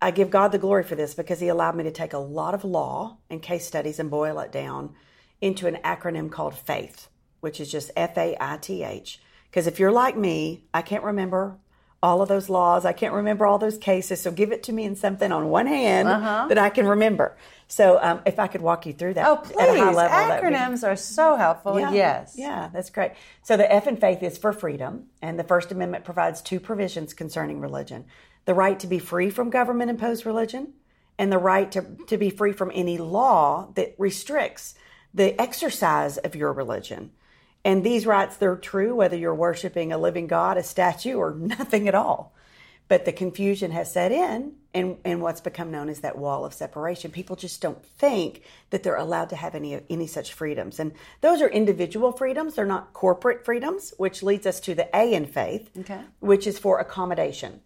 I 0.00 0.10
give 0.10 0.30
God 0.30 0.48
the 0.48 0.58
glory 0.58 0.82
for 0.82 0.94
this 0.94 1.14
because 1.14 1.40
He 1.40 1.48
allowed 1.48 1.76
me 1.76 1.84
to 1.84 1.90
take 1.90 2.14
a 2.14 2.18
lot 2.18 2.54
of 2.54 2.64
law 2.64 3.18
and 3.28 3.42
case 3.42 3.66
studies 3.66 3.98
and 3.98 4.10
boil 4.10 4.40
it 4.40 4.50
down 4.50 4.94
into 5.42 5.66
an 5.66 5.76
acronym 5.84 6.30
called 6.30 6.54
FAITH, 6.54 7.08
which 7.40 7.60
is 7.60 7.70
just 7.70 7.90
F 7.96 8.16
A 8.16 8.34
I 8.40 8.56
T 8.56 8.82
H. 8.82 9.20
Because 9.50 9.66
if 9.66 9.78
you're 9.78 9.92
like 9.92 10.16
me, 10.16 10.64
I 10.72 10.82
can't 10.82 11.04
remember 11.04 11.58
all 12.04 12.20
of 12.22 12.28
those 12.28 12.48
laws. 12.50 12.84
I 12.84 12.92
can't 12.92 13.14
remember 13.14 13.46
all 13.46 13.58
those 13.58 13.78
cases. 13.78 14.20
So 14.20 14.30
give 14.30 14.52
it 14.52 14.62
to 14.64 14.72
me 14.72 14.84
in 14.84 14.94
something 14.94 15.32
on 15.32 15.48
one 15.48 15.66
hand 15.66 16.06
that 16.50 16.58
I 16.58 16.68
can 16.68 16.86
remember. 16.86 17.36
So 17.66 17.98
um, 18.00 18.20
if 18.26 18.38
I 18.38 18.46
could 18.46 18.60
walk 18.60 18.84
you 18.86 18.92
through 18.92 19.14
that 19.14 19.26
Uh-huh. 19.26 19.40
Oh, 19.42 19.48
please. 19.52 19.58
at 19.58 19.68
a 19.74 19.78
high 19.80 19.92
level, 19.92 20.34
would 20.44 20.50
be- 20.50 20.56
Acronyms 20.56 20.86
are 20.86 20.96
so 20.96 21.34
helpful. 21.36 21.80
yeah, 21.80 21.90
Yes. 21.92 22.34
Yeah, 22.36 22.68
that's 22.72 22.90
great. 22.90 23.12
So 23.42 23.56
the 23.56 23.72
F 23.72 23.86
in 23.86 23.96
faith 23.96 24.22
is 24.22 24.36
for 24.38 24.52
freedom, 24.52 25.04
and 25.22 25.38
the 25.38 25.44
First 25.44 25.72
Amendment 25.72 26.04
provides 26.04 26.42
two 26.42 26.60
provisions 26.60 27.14
concerning 27.14 27.60
religion 27.60 28.04
the 28.44 28.52
right 28.54 28.78
to 28.78 28.86
be 28.86 28.98
free 28.98 29.30
from 29.30 29.48
government 29.48 29.88
imposed 29.90 30.26
religion, 30.26 30.74
and 31.18 31.32
the 31.32 31.38
right 31.38 31.72
to, 31.72 31.80
to 32.06 32.18
be 32.18 32.28
free 32.28 32.52
from 32.52 32.70
any 32.74 32.98
law 32.98 33.72
that 33.76 33.94
restricts 33.96 34.74
the 35.14 35.40
exercise 35.40 36.18
of 36.18 36.36
your 36.36 36.52
religion. 36.52 37.10
And 37.64 37.82
these 37.82 38.06
rights, 38.06 38.36
they're 38.36 38.56
true 38.56 38.94
whether 38.94 39.16
you're 39.16 39.34
worshiping 39.34 39.92
a 39.92 39.98
living 39.98 40.26
God, 40.26 40.56
a 40.58 40.62
statue, 40.62 41.16
or 41.16 41.34
nothing 41.38 41.88
at 41.88 41.94
all. 41.94 42.32
But 42.86 43.06
the 43.06 43.12
confusion 43.12 43.70
has 43.70 43.90
set 43.90 44.12
in, 44.12 44.56
and, 44.74 44.98
and 45.06 45.22
what's 45.22 45.40
become 45.40 45.70
known 45.70 45.88
as 45.88 46.00
that 46.00 46.18
wall 46.18 46.44
of 46.44 46.52
separation. 46.52 47.10
People 47.10 47.34
just 47.34 47.62
don't 47.62 47.82
think 47.82 48.42
that 48.68 48.82
they're 48.82 48.96
allowed 48.96 49.30
to 49.30 49.36
have 49.36 49.54
any 49.54 49.80
any 49.88 50.06
such 50.06 50.34
freedoms, 50.34 50.78
and 50.78 50.92
those 51.22 51.40
are 51.40 51.48
individual 51.48 52.12
freedoms. 52.12 52.54
They're 52.54 52.66
not 52.66 52.92
corporate 52.92 53.44
freedoms, 53.44 53.94
which 53.96 54.22
leads 54.22 54.46
us 54.46 54.60
to 54.60 54.74
the 54.74 54.94
A 54.94 55.14
in 55.14 55.24
faith, 55.26 55.70
Okay. 55.78 56.00
which 56.20 56.46
is 56.46 56.58
for 56.58 56.78
accommodation. 56.78 57.60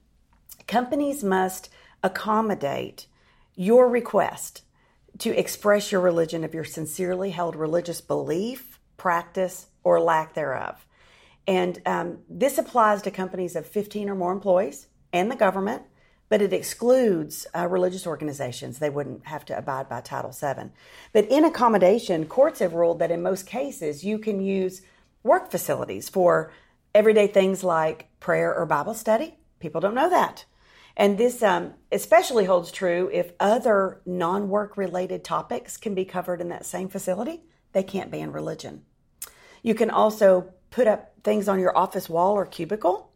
Companies 0.68 1.24
must 1.24 1.68
accommodate 2.04 3.06
your 3.56 3.88
request 3.88 4.62
to 5.18 5.36
express 5.36 5.90
your 5.90 6.00
religion 6.00 6.44
of 6.44 6.54
your 6.54 6.64
sincerely 6.64 7.30
held 7.30 7.56
religious 7.56 8.00
belief, 8.00 8.67
practice, 8.98 9.68
or 9.82 9.98
lack 10.00 10.34
thereof. 10.34 10.86
And 11.46 11.80
um, 11.86 12.18
this 12.28 12.58
applies 12.58 13.00
to 13.02 13.10
companies 13.10 13.56
of 13.56 13.66
15 13.66 14.10
or 14.10 14.14
more 14.14 14.32
employees 14.32 14.88
and 15.14 15.30
the 15.30 15.36
government, 15.36 15.82
but 16.28 16.42
it 16.42 16.52
excludes 16.52 17.46
uh, 17.56 17.66
religious 17.66 18.06
organizations. 18.06 18.78
They 18.78 18.90
wouldn't 18.90 19.26
have 19.26 19.46
to 19.46 19.56
abide 19.56 19.88
by 19.88 20.02
Title 20.02 20.30
VII. 20.30 20.70
But 21.14 21.24
in 21.30 21.46
accommodation, 21.46 22.26
courts 22.26 22.58
have 22.58 22.74
ruled 22.74 22.98
that 22.98 23.10
in 23.10 23.22
most 23.22 23.46
cases 23.46 24.04
you 24.04 24.18
can 24.18 24.42
use 24.42 24.82
work 25.22 25.50
facilities 25.50 26.10
for 26.10 26.52
everyday 26.94 27.26
things 27.26 27.64
like 27.64 28.08
prayer 28.20 28.54
or 28.54 28.66
Bible 28.66 28.92
study. 28.92 29.38
People 29.58 29.80
don't 29.80 29.94
know 29.94 30.10
that. 30.10 30.44
And 30.98 31.16
this 31.16 31.42
um, 31.42 31.74
especially 31.92 32.44
holds 32.44 32.72
true 32.72 33.08
if 33.12 33.32
other 33.40 34.02
non 34.04 34.48
work 34.48 34.76
related 34.76 35.24
topics 35.24 35.76
can 35.76 35.94
be 35.94 36.04
covered 36.04 36.40
in 36.40 36.48
that 36.48 36.66
same 36.66 36.88
facility. 36.88 37.44
They 37.72 37.82
can't 37.82 38.10
ban 38.10 38.32
religion. 38.32 38.82
You 39.62 39.74
can 39.74 39.90
also 39.90 40.52
put 40.70 40.86
up 40.86 41.12
things 41.24 41.48
on 41.48 41.60
your 41.60 41.76
office 41.76 42.08
wall 42.08 42.34
or 42.34 42.46
cubicle 42.46 43.10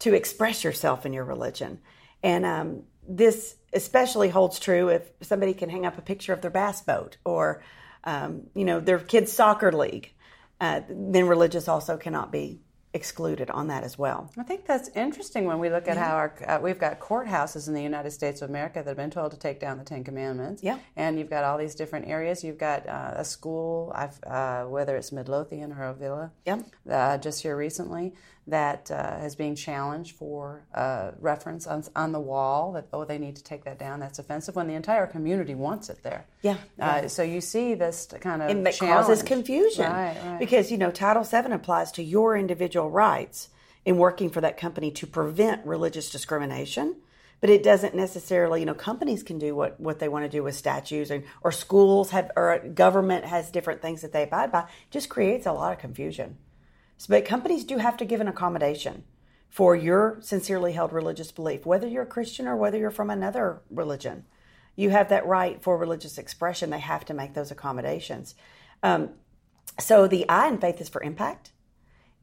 to 0.00 0.14
express 0.14 0.64
yourself 0.64 1.06
in 1.06 1.12
your 1.12 1.24
religion. 1.24 1.80
And 2.22 2.44
um, 2.44 2.82
this 3.08 3.56
especially 3.72 4.28
holds 4.28 4.58
true 4.58 4.88
if 4.88 5.02
somebody 5.22 5.54
can 5.54 5.68
hang 5.68 5.86
up 5.86 5.98
a 5.98 6.02
picture 6.02 6.32
of 6.32 6.40
their 6.40 6.50
bass 6.50 6.80
boat 6.82 7.16
or, 7.24 7.62
um, 8.04 8.42
you 8.54 8.64
know, 8.64 8.80
their 8.80 8.98
kids' 8.98 9.32
soccer 9.32 9.72
league. 9.72 10.12
Uh, 10.60 10.80
then 10.88 11.26
religious 11.26 11.68
also 11.68 11.96
cannot 11.96 12.32
be 12.32 12.60
excluded 12.96 13.48
on 13.50 13.68
that 13.68 13.84
as 13.84 13.96
well. 13.96 14.32
I 14.36 14.42
think 14.42 14.66
that's 14.66 14.88
interesting 14.96 15.44
when 15.44 15.60
we 15.60 15.70
look 15.70 15.86
at 15.86 15.96
how 15.96 16.16
our 16.16 16.34
uh, 16.48 16.58
we've 16.60 16.78
got 16.80 16.98
courthouses 16.98 17.68
in 17.68 17.74
the 17.74 17.82
United 17.82 18.10
States 18.10 18.42
of 18.42 18.50
America 18.50 18.80
that 18.82 18.86
have 18.88 18.96
been 18.96 19.10
told 19.10 19.30
to 19.30 19.38
take 19.38 19.60
down 19.60 19.78
the 19.78 19.84
Ten 19.84 20.02
Commandments. 20.02 20.62
Yeah. 20.64 20.78
and 20.96 21.18
you've 21.18 21.30
got 21.30 21.44
all 21.44 21.58
these 21.58 21.74
different 21.76 22.08
areas. 22.08 22.42
You've 22.42 22.58
got 22.58 22.88
uh, 22.88 23.12
a 23.16 23.24
school, 23.24 23.92
I've, 23.94 24.18
uh, 24.24 24.64
whether 24.64 24.96
it's 24.96 25.12
Midlothian 25.12 25.72
or 25.72 25.84
Avila, 25.84 26.32
Yep. 26.46 26.60
uh, 26.90 27.18
just 27.18 27.42
here 27.42 27.56
recently, 27.56 28.14
that 28.48 28.90
uh, 28.90 29.18
is 29.24 29.34
being 29.34 29.54
challenged 29.56 30.14
for 30.16 30.64
uh, 30.74 31.10
reference 31.20 31.66
on, 31.66 31.82
on 31.96 32.12
the 32.12 32.20
wall 32.20 32.72
that 32.72 32.86
oh 32.92 33.04
they 33.04 33.18
need 33.18 33.34
to 33.36 33.42
take 33.42 33.64
that 33.64 33.78
down. 33.78 33.98
That's 34.00 34.18
offensive 34.20 34.54
when 34.54 34.68
the 34.68 34.74
entire 34.74 35.06
community 35.06 35.54
wants 35.54 35.88
it 35.88 36.02
there. 36.02 36.26
Yeah, 36.42 36.56
Uh, 36.78 37.08
so 37.08 37.22
you 37.22 37.40
see 37.40 37.74
this 37.74 38.06
kind 38.20 38.42
of 38.42 38.50
and 38.50 38.64
that 38.66 38.74
challenge. 38.74 39.06
causes 39.06 39.22
confusion 39.24 39.84
Right, 39.90 40.16
right. 40.24 40.38
because 40.38 40.70
you 40.70 40.78
know 40.78 40.90
Title 40.92 41.24
VII 41.24 41.52
applies 41.52 41.90
to 41.92 42.02
your 42.02 42.36
individual 42.36 42.88
rights 42.90 43.48
in 43.84 43.98
working 43.98 44.30
for 44.30 44.40
that 44.40 44.56
company 44.56 44.90
to 44.92 45.06
prevent 45.06 45.66
religious 45.66 46.10
discrimination. 46.10 46.96
But 47.40 47.50
it 47.50 47.62
doesn't 47.62 47.94
necessarily, 47.94 48.60
you 48.60 48.66
know, 48.66 48.72
companies 48.72 49.22
can 49.22 49.38
do 49.38 49.54
what, 49.54 49.78
what 49.78 49.98
they 49.98 50.08
want 50.08 50.24
to 50.24 50.28
do 50.30 50.42
with 50.42 50.54
statues, 50.54 51.10
and 51.10 51.22
or 51.42 51.52
schools 51.52 52.10
have, 52.10 52.30
or 52.34 52.58
government 52.60 53.26
has 53.26 53.50
different 53.50 53.82
things 53.82 54.00
that 54.00 54.12
they 54.12 54.22
abide 54.22 54.50
by. 54.50 54.60
It 54.60 54.66
just 54.90 55.10
creates 55.10 55.44
a 55.44 55.52
lot 55.52 55.70
of 55.74 55.78
confusion. 55.78 56.38
But 57.08 57.24
companies 57.24 57.64
do 57.64 57.78
have 57.78 57.96
to 57.98 58.04
give 58.04 58.20
an 58.20 58.28
accommodation 58.28 59.04
for 59.48 59.76
your 59.76 60.18
sincerely 60.20 60.72
held 60.72 60.92
religious 60.92 61.32
belief, 61.32 61.64
whether 61.64 61.86
you're 61.86 62.02
a 62.02 62.06
Christian 62.06 62.46
or 62.46 62.56
whether 62.56 62.78
you're 62.78 62.90
from 62.90 63.10
another 63.10 63.62
religion. 63.70 64.24
You 64.74 64.90
have 64.90 65.08
that 65.08 65.26
right 65.26 65.62
for 65.62 65.78
religious 65.78 66.18
expression. 66.18 66.70
They 66.70 66.78
have 66.78 67.04
to 67.06 67.14
make 67.14 67.34
those 67.34 67.50
accommodations. 67.50 68.34
Um, 68.82 69.10
so 69.80 70.06
the 70.06 70.28
I 70.28 70.48
in 70.48 70.58
faith 70.58 70.80
is 70.80 70.88
for 70.88 71.02
impact. 71.02 71.52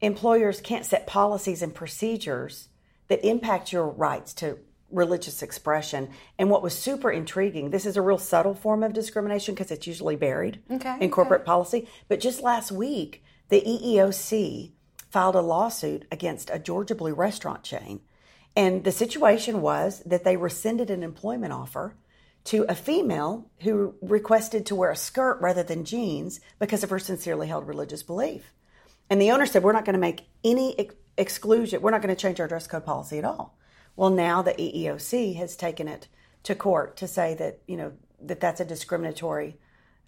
Employers 0.02 0.62
can't 0.62 0.86
set 0.86 1.08
policies 1.08 1.62
and 1.62 1.74
procedures 1.74 2.70
that 3.08 3.26
impact 3.26 3.72
your 3.72 3.88
rights 3.88 4.34
to 4.36 4.60
religious 4.92 5.42
expression. 5.42 6.10
And 6.38 6.50
what 6.50 6.62
was 6.62 6.78
super 6.78 7.12
intriguing, 7.12 7.72
this 7.72 7.86
is 7.86 7.98
a 7.98 8.02
real 8.02 8.18
subtle 8.18 8.54
form 8.54 8.84
of 8.84 8.94
discrimination 8.94 9.56
because 9.56 9.72
it's 9.72 9.88
usually 9.88 10.16
buried 10.16 10.62
Okay, 10.70 10.98
in 11.00 11.10
corporate 11.10 11.46
policy. 11.46 11.88
But 12.08 12.20
just 12.20 12.42
last 12.42 12.72
week, 12.72 13.24
the 13.54 13.62
EEOC 13.62 14.72
filed 15.12 15.36
a 15.36 15.42
lawsuit 15.42 16.06
against 16.12 16.50
a 16.50 16.58
Georgia 16.58 16.96
Blue 16.96 17.14
restaurant 17.14 17.62
chain. 17.62 18.02
And 18.56 18.84
the 18.84 18.92
situation 18.92 19.62
was 19.62 20.02
that 20.08 20.24
they 20.24 20.38
rescinded 20.38 20.90
an 20.90 21.04
employment 21.04 21.54
offer 21.54 21.96
to 22.46 22.66
a 22.68 22.74
female 22.74 23.52
who 23.60 23.94
requested 24.02 24.66
to 24.66 24.76
wear 24.76 24.90
a 24.90 24.96
skirt 24.96 25.40
rather 25.40 25.62
than 25.62 25.86
jeans 25.86 26.40
because 26.58 26.84
of 26.84 26.90
her 26.90 26.98
sincerely 26.98 27.48
held 27.48 27.68
religious 27.68 28.02
belief. 28.02 28.52
And 29.08 29.22
the 29.22 29.30
owner 29.30 29.46
said, 29.46 29.62
We're 29.62 29.72
not 29.72 29.86
going 29.86 29.94
to 29.94 30.00
make 30.00 30.26
any 30.44 30.78
ex- 30.80 30.96
exclusion, 31.16 31.84
we're 31.84 31.92
not 31.92 32.02
going 32.02 32.16
to 32.16 32.20
change 32.20 32.40
our 32.40 32.48
dress 32.48 32.66
code 32.66 32.86
policy 32.86 33.20
at 33.20 33.26
all. 33.26 33.56
Well, 33.96 34.10
now 34.10 34.42
the 34.42 34.54
EEOC 34.54 35.36
has 35.36 35.56
taken 35.56 35.88
it 35.88 36.08
to 36.42 36.56
court 36.56 36.98
to 36.98 37.08
say 37.08 37.36
that, 37.36 37.60
you 37.68 37.78
know, 37.78 37.94
that 38.20 38.40
that's 38.40 38.62
a 38.62 38.66
discriminatory 38.66 39.58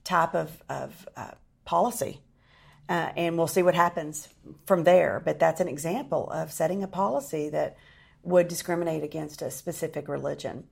type 0.03 0.33
of, 0.33 0.63
of 0.67 1.07
uh, 1.15 1.31
policy. 1.63 2.21
Uh, 2.87 3.11
and 3.17 3.37
we'll 3.37 3.47
see 3.47 3.63
what 3.63 3.75
happens 3.75 4.29
from 4.65 4.83
there. 4.83 5.21
But 5.23 5.39
that's 5.39 5.61
an 5.61 5.67
example 5.67 6.29
of 6.29 6.51
setting 6.51 6.83
a 6.83 6.87
policy 6.87 7.49
that 7.49 7.77
would 8.23 8.47
discriminate 8.47 9.03
against 9.03 9.41
a 9.41 9.49
specific 9.49 10.07
religion. 10.07 10.65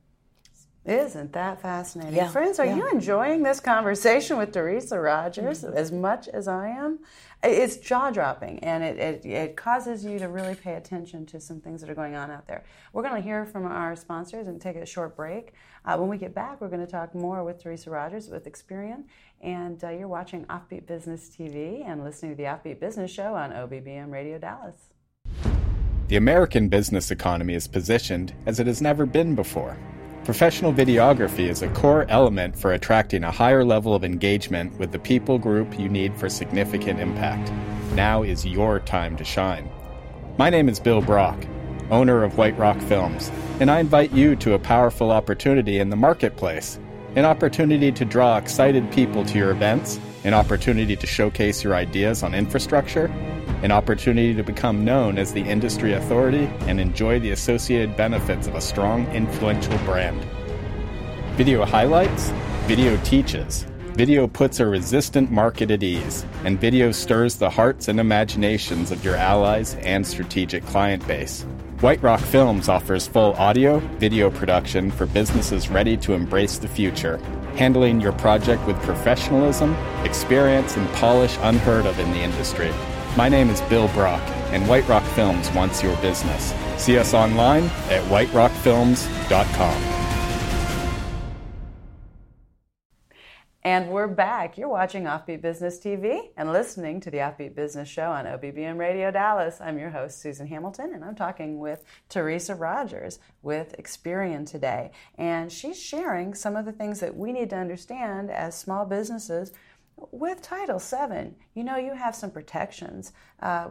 Isn't 0.86 1.32
that 1.32 1.62
fascinating? 1.62 2.16
Yeah, 2.16 2.28
Friends, 2.28 2.60
are 2.60 2.66
yeah. 2.66 2.76
you 2.76 2.90
enjoying 2.90 3.42
this 3.42 3.62
conversation 3.62 4.38
with 4.38 4.52
Teresa 4.52 5.00
Rogers 5.00 5.64
Mm-hmm. 5.64 5.78
as 5.78 5.92
much 5.94 6.28
as 6.28 6.48
I 6.48 6.68
am? 6.70 7.00
It's 7.42 7.78
jaw 7.78 8.10
dropping 8.12 8.60
and 8.60 8.84
it, 8.84 8.98
it, 8.98 9.26
it 9.26 9.56
causes 9.58 10.04
you 10.04 10.20
to 10.20 10.28
really 10.28 10.56
pay 10.56 10.74
attention 10.76 11.26
to 11.28 11.40
some 11.40 11.60
things 11.62 11.82
that 11.82 11.90
are 11.90 11.96
going 11.96 12.16
on 12.16 12.32
out 12.32 12.48
there. 12.48 12.64
We're 12.92 13.04
going 13.04 13.16
to 13.16 13.22
hear 13.22 13.46
from 13.46 13.66
our 13.66 13.96
sponsors 13.96 14.48
and 14.48 14.60
take 14.60 14.76
a 14.76 14.86
short 14.86 15.16
break. 15.16 15.54
Uh, 15.86 15.98
when 15.98 16.10
we 16.10 16.18
get 16.18 16.34
back, 16.34 16.60
we're 16.60 16.70
going 16.70 16.86
to 16.86 16.92
talk 16.92 17.14
more 17.16 17.44
with 17.44 17.62
Teresa 17.62 17.90
Rogers 17.90 18.30
with 18.30 18.46
Experian. 18.46 19.04
And 19.42 19.82
uh, 19.84 19.90
you're 19.90 20.08
watching 20.08 20.46
Offbeat 20.46 20.86
Business 20.86 21.30
TV 21.30 21.86
and 21.86 22.04
listening 22.04 22.32
to 22.32 22.38
the 22.38 22.44
Offbeat 22.44 22.80
Business 22.80 23.12
Show 23.12 23.36
on 23.36 23.52
OBBM 23.52 24.12
Radio 24.12 24.38
Dallas. 24.38 24.90
The 26.08 26.16
American 26.18 26.70
business 26.70 27.12
economy 27.12 27.54
is 27.56 27.68
positioned 27.68 28.34
as 28.46 28.60
it 28.60 28.68
has 28.68 28.82
never 28.82 29.06
been 29.06 29.36
before. 29.36 29.78
Professional 30.26 30.72
videography 30.72 31.50
is 31.50 31.62
a 31.62 31.68
core 31.70 32.06
element 32.08 32.58
for 32.58 32.72
attracting 32.72 33.26
a 33.26 33.32
higher 33.32 33.66
level 33.66 33.94
of 33.94 34.06
engagement 34.06 34.80
with 34.80 34.94
the 34.94 35.00
people 35.00 35.38
group 35.38 35.78
you 35.78 35.90
need 35.90 36.16
for 36.16 36.30
significant 36.30 37.02
impact. 37.02 37.52
Now 37.94 38.24
is 38.24 38.46
your 38.46 38.80
time 38.80 39.18
to 39.18 39.26
shine. 39.26 39.70
My 40.38 40.50
name 40.50 40.70
is 40.70 40.80
Bill 40.80 41.02
Brock, 41.02 41.46
owner 41.92 42.24
of 42.24 42.38
White 42.38 42.58
Rock 42.58 42.80
Films, 42.84 43.30
and 43.60 43.70
I 43.70 43.82
invite 43.82 44.14
you 44.14 44.38
to 44.38 44.54
a 44.54 44.60
powerful 44.60 45.12
opportunity 45.12 45.80
in 45.80 45.90
the 45.90 45.98
marketplace 45.98 46.80
an 47.16 47.26
opportunity 47.26 47.92
to 47.92 48.06
draw 48.06 48.38
excited 48.38 48.90
people 48.92 49.24
to 49.24 49.38
your 49.38 49.52
events, 49.52 50.00
an 50.24 50.34
opportunity 50.34 50.96
to 50.96 51.06
showcase 51.06 51.64
your 51.64 51.76
ideas 51.76 52.24
on 52.24 52.34
infrastructure, 52.34 53.08
an 53.64 53.72
opportunity 53.72 54.34
to 54.36 54.44
become 54.44 54.84
known 54.84 55.18
as 55.18 55.32
the 55.32 55.42
industry 55.42 55.94
authority 55.94 56.46
and 56.68 56.82
enjoy 56.82 57.18
the 57.20 57.32
associated 57.32 57.96
benefits 57.96 58.46
of 58.46 58.56
a 58.56 58.62
strong, 58.62 59.08
influential 59.14 59.78
brand. 59.80 60.22
Video 61.38 61.64
highlights, 61.64 62.30
video 62.68 62.98
teaches. 63.04 63.66
Video 63.94 64.28
puts 64.28 64.60
a 64.60 64.66
resistant 64.66 65.32
market 65.32 65.72
at 65.72 65.82
ease, 65.82 66.26
and 66.44 66.60
video 66.60 66.92
stirs 66.92 67.36
the 67.36 67.50
hearts 67.50 67.88
and 67.88 68.00
imaginations 68.00 68.92
of 68.92 69.04
your 69.06 69.16
allies 69.16 69.76
and 69.76 70.06
strategic 70.06 70.66
client 70.66 71.08
base. 71.08 71.44
White 71.80 72.02
Rock 72.02 72.20
Films 72.20 72.70
offers 72.70 73.08
full 73.08 73.34
audio, 73.34 73.80
video 73.98 74.30
production 74.30 74.92
for 74.92 75.06
businesses 75.06 75.70
ready 75.70 75.96
to 75.98 76.14
embrace 76.14 76.58
the 76.58 76.68
future, 76.68 77.18
handling 77.56 78.02
your 78.02 78.14
project 78.14 78.66
with 78.66 78.82
professionalism, 78.82 79.74
experience, 80.04 80.76
and 80.76 80.90
polish 80.94 81.38
unheard 81.42 81.86
of 81.86 81.98
in 82.00 82.12
the 82.12 82.20
industry. 82.20 82.72
My 83.16 83.30
name 83.30 83.52
is 83.52 83.62
Bill 83.62 83.90
Brock, 83.90 84.24
and 84.52 84.68
White 84.68 84.88
Rock 84.88 85.04
Films 85.04 85.52
wants 85.52 85.84
your 85.84 85.96
business. 85.98 86.52
See 86.78 86.98
us 86.98 87.14
online 87.14 87.66
at 87.90 88.02
whiterockfilms.com. 88.06 90.04
And 93.66 93.92
we're 93.92 94.08
back. 94.08 94.58
You're 94.58 94.68
watching 94.68 95.04
Offbeat 95.04 95.42
Business 95.42 95.80
TV 95.80 96.32
and 96.36 96.52
listening 96.52 97.00
to 97.02 97.12
the 97.12 97.20
Offbeat 97.20 97.56
Business 97.56 97.88
Show 97.88 98.12
on 98.12 98.26
OBBM 98.26 98.78
Radio 98.78 99.10
Dallas. 99.10 99.62
I'm 99.62 99.78
your 99.78 99.92
host, 99.92 100.20
Susan 100.20 100.48
Hamilton, 100.48 100.92
and 100.94 101.06
I'm 101.06 101.16
talking 101.16 101.60
with 101.60 101.86
Teresa 102.10 102.56
Rogers 102.56 103.20
with 103.42 103.76
Experian 103.80 104.50
today. 104.50 104.92
And 105.20 105.52
she's 105.52 105.82
sharing 105.82 106.34
some 106.34 106.56
of 106.56 106.66
the 106.66 106.74
things 106.74 107.00
that 107.00 107.16
we 107.16 107.32
need 107.32 107.52
to 107.52 107.56
understand 107.56 108.32
as 108.32 108.58
small 108.58 108.86
businesses 108.86 109.54
with 109.96 110.42
Title 110.42 110.80
VII, 110.80 111.34
you 111.54 111.64
know 111.64 111.78
you 111.78 111.94
have 111.94 112.16
some 112.16 112.32
protections. 112.32 113.14
Uh, 113.42 113.70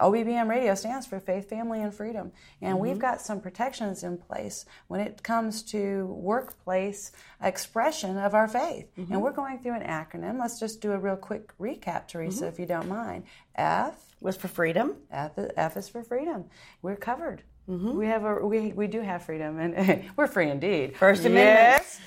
OBBM 0.00 0.48
radio 0.48 0.74
stands 0.74 1.06
for 1.06 1.20
Faith, 1.20 1.48
Family, 1.48 1.82
and 1.82 1.94
Freedom. 1.94 2.32
And 2.60 2.74
mm-hmm. 2.74 2.82
we've 2.82 2.98
got 2.98 3.20
some 3.20 3.40
protections 3.40 4.02
in 4.02 4.16
place 4.16 4.64
when 4.88 5.00
it 5.00 5.22
comes 5.22 5.62
to 5.64 6.06
workplace 6.06 7.12
expression 7.42 8.16
of 8.16 8.34
our 8.34 8.48
faith. 8.48 8.86
Mm-hmm. 8.96 9.12
And 9.12 9.22
we're 9.22 9.32
going 9.32 9.58
through 9.58 9.74
an 9.74 9.82
acronym. 9.82 10.40
Let's 10.40 10.58
just 10.58 10.80
do 10.80 10.92
a 10.92 10.98
real 10.98 11.16
quick 11.16 11.56
recap, 11.58 12.08
Teresa, 12.08 12.44
mm-hmm. 12.44 12.52
if 12.52 12.58
you 12.58 12.66
don't 12.66 12.88
mind. 12.88 13.24
F 13.54 14.14
was 14.20 14.36
for 14.36 14.48
freedom. 14.48 14.96
F, 15.10 15.32
F 15.56 15.76
is 15.76 15.88
for 15.88 16.02
freedom. 16.02 16.46
We're 16.82 16.96
covered. 16.96 17.42
Mm-hmm. 17.68 17.96
We 17.96 18.06
have 18.06 18.24
a 18.24 18.46
we, 18.46 18.72
we 18.72 18.86
do 18.86 19.00
have 19.00 19.22
freedom, 19.22 19.58
and 19.58 20.04
we're 20.16 20.26
free 20.26 20.50
indeed. 20.50 20.96
First 20.96 21.24
Amendment. 21.24 21.84
Yes. 21.86 22.00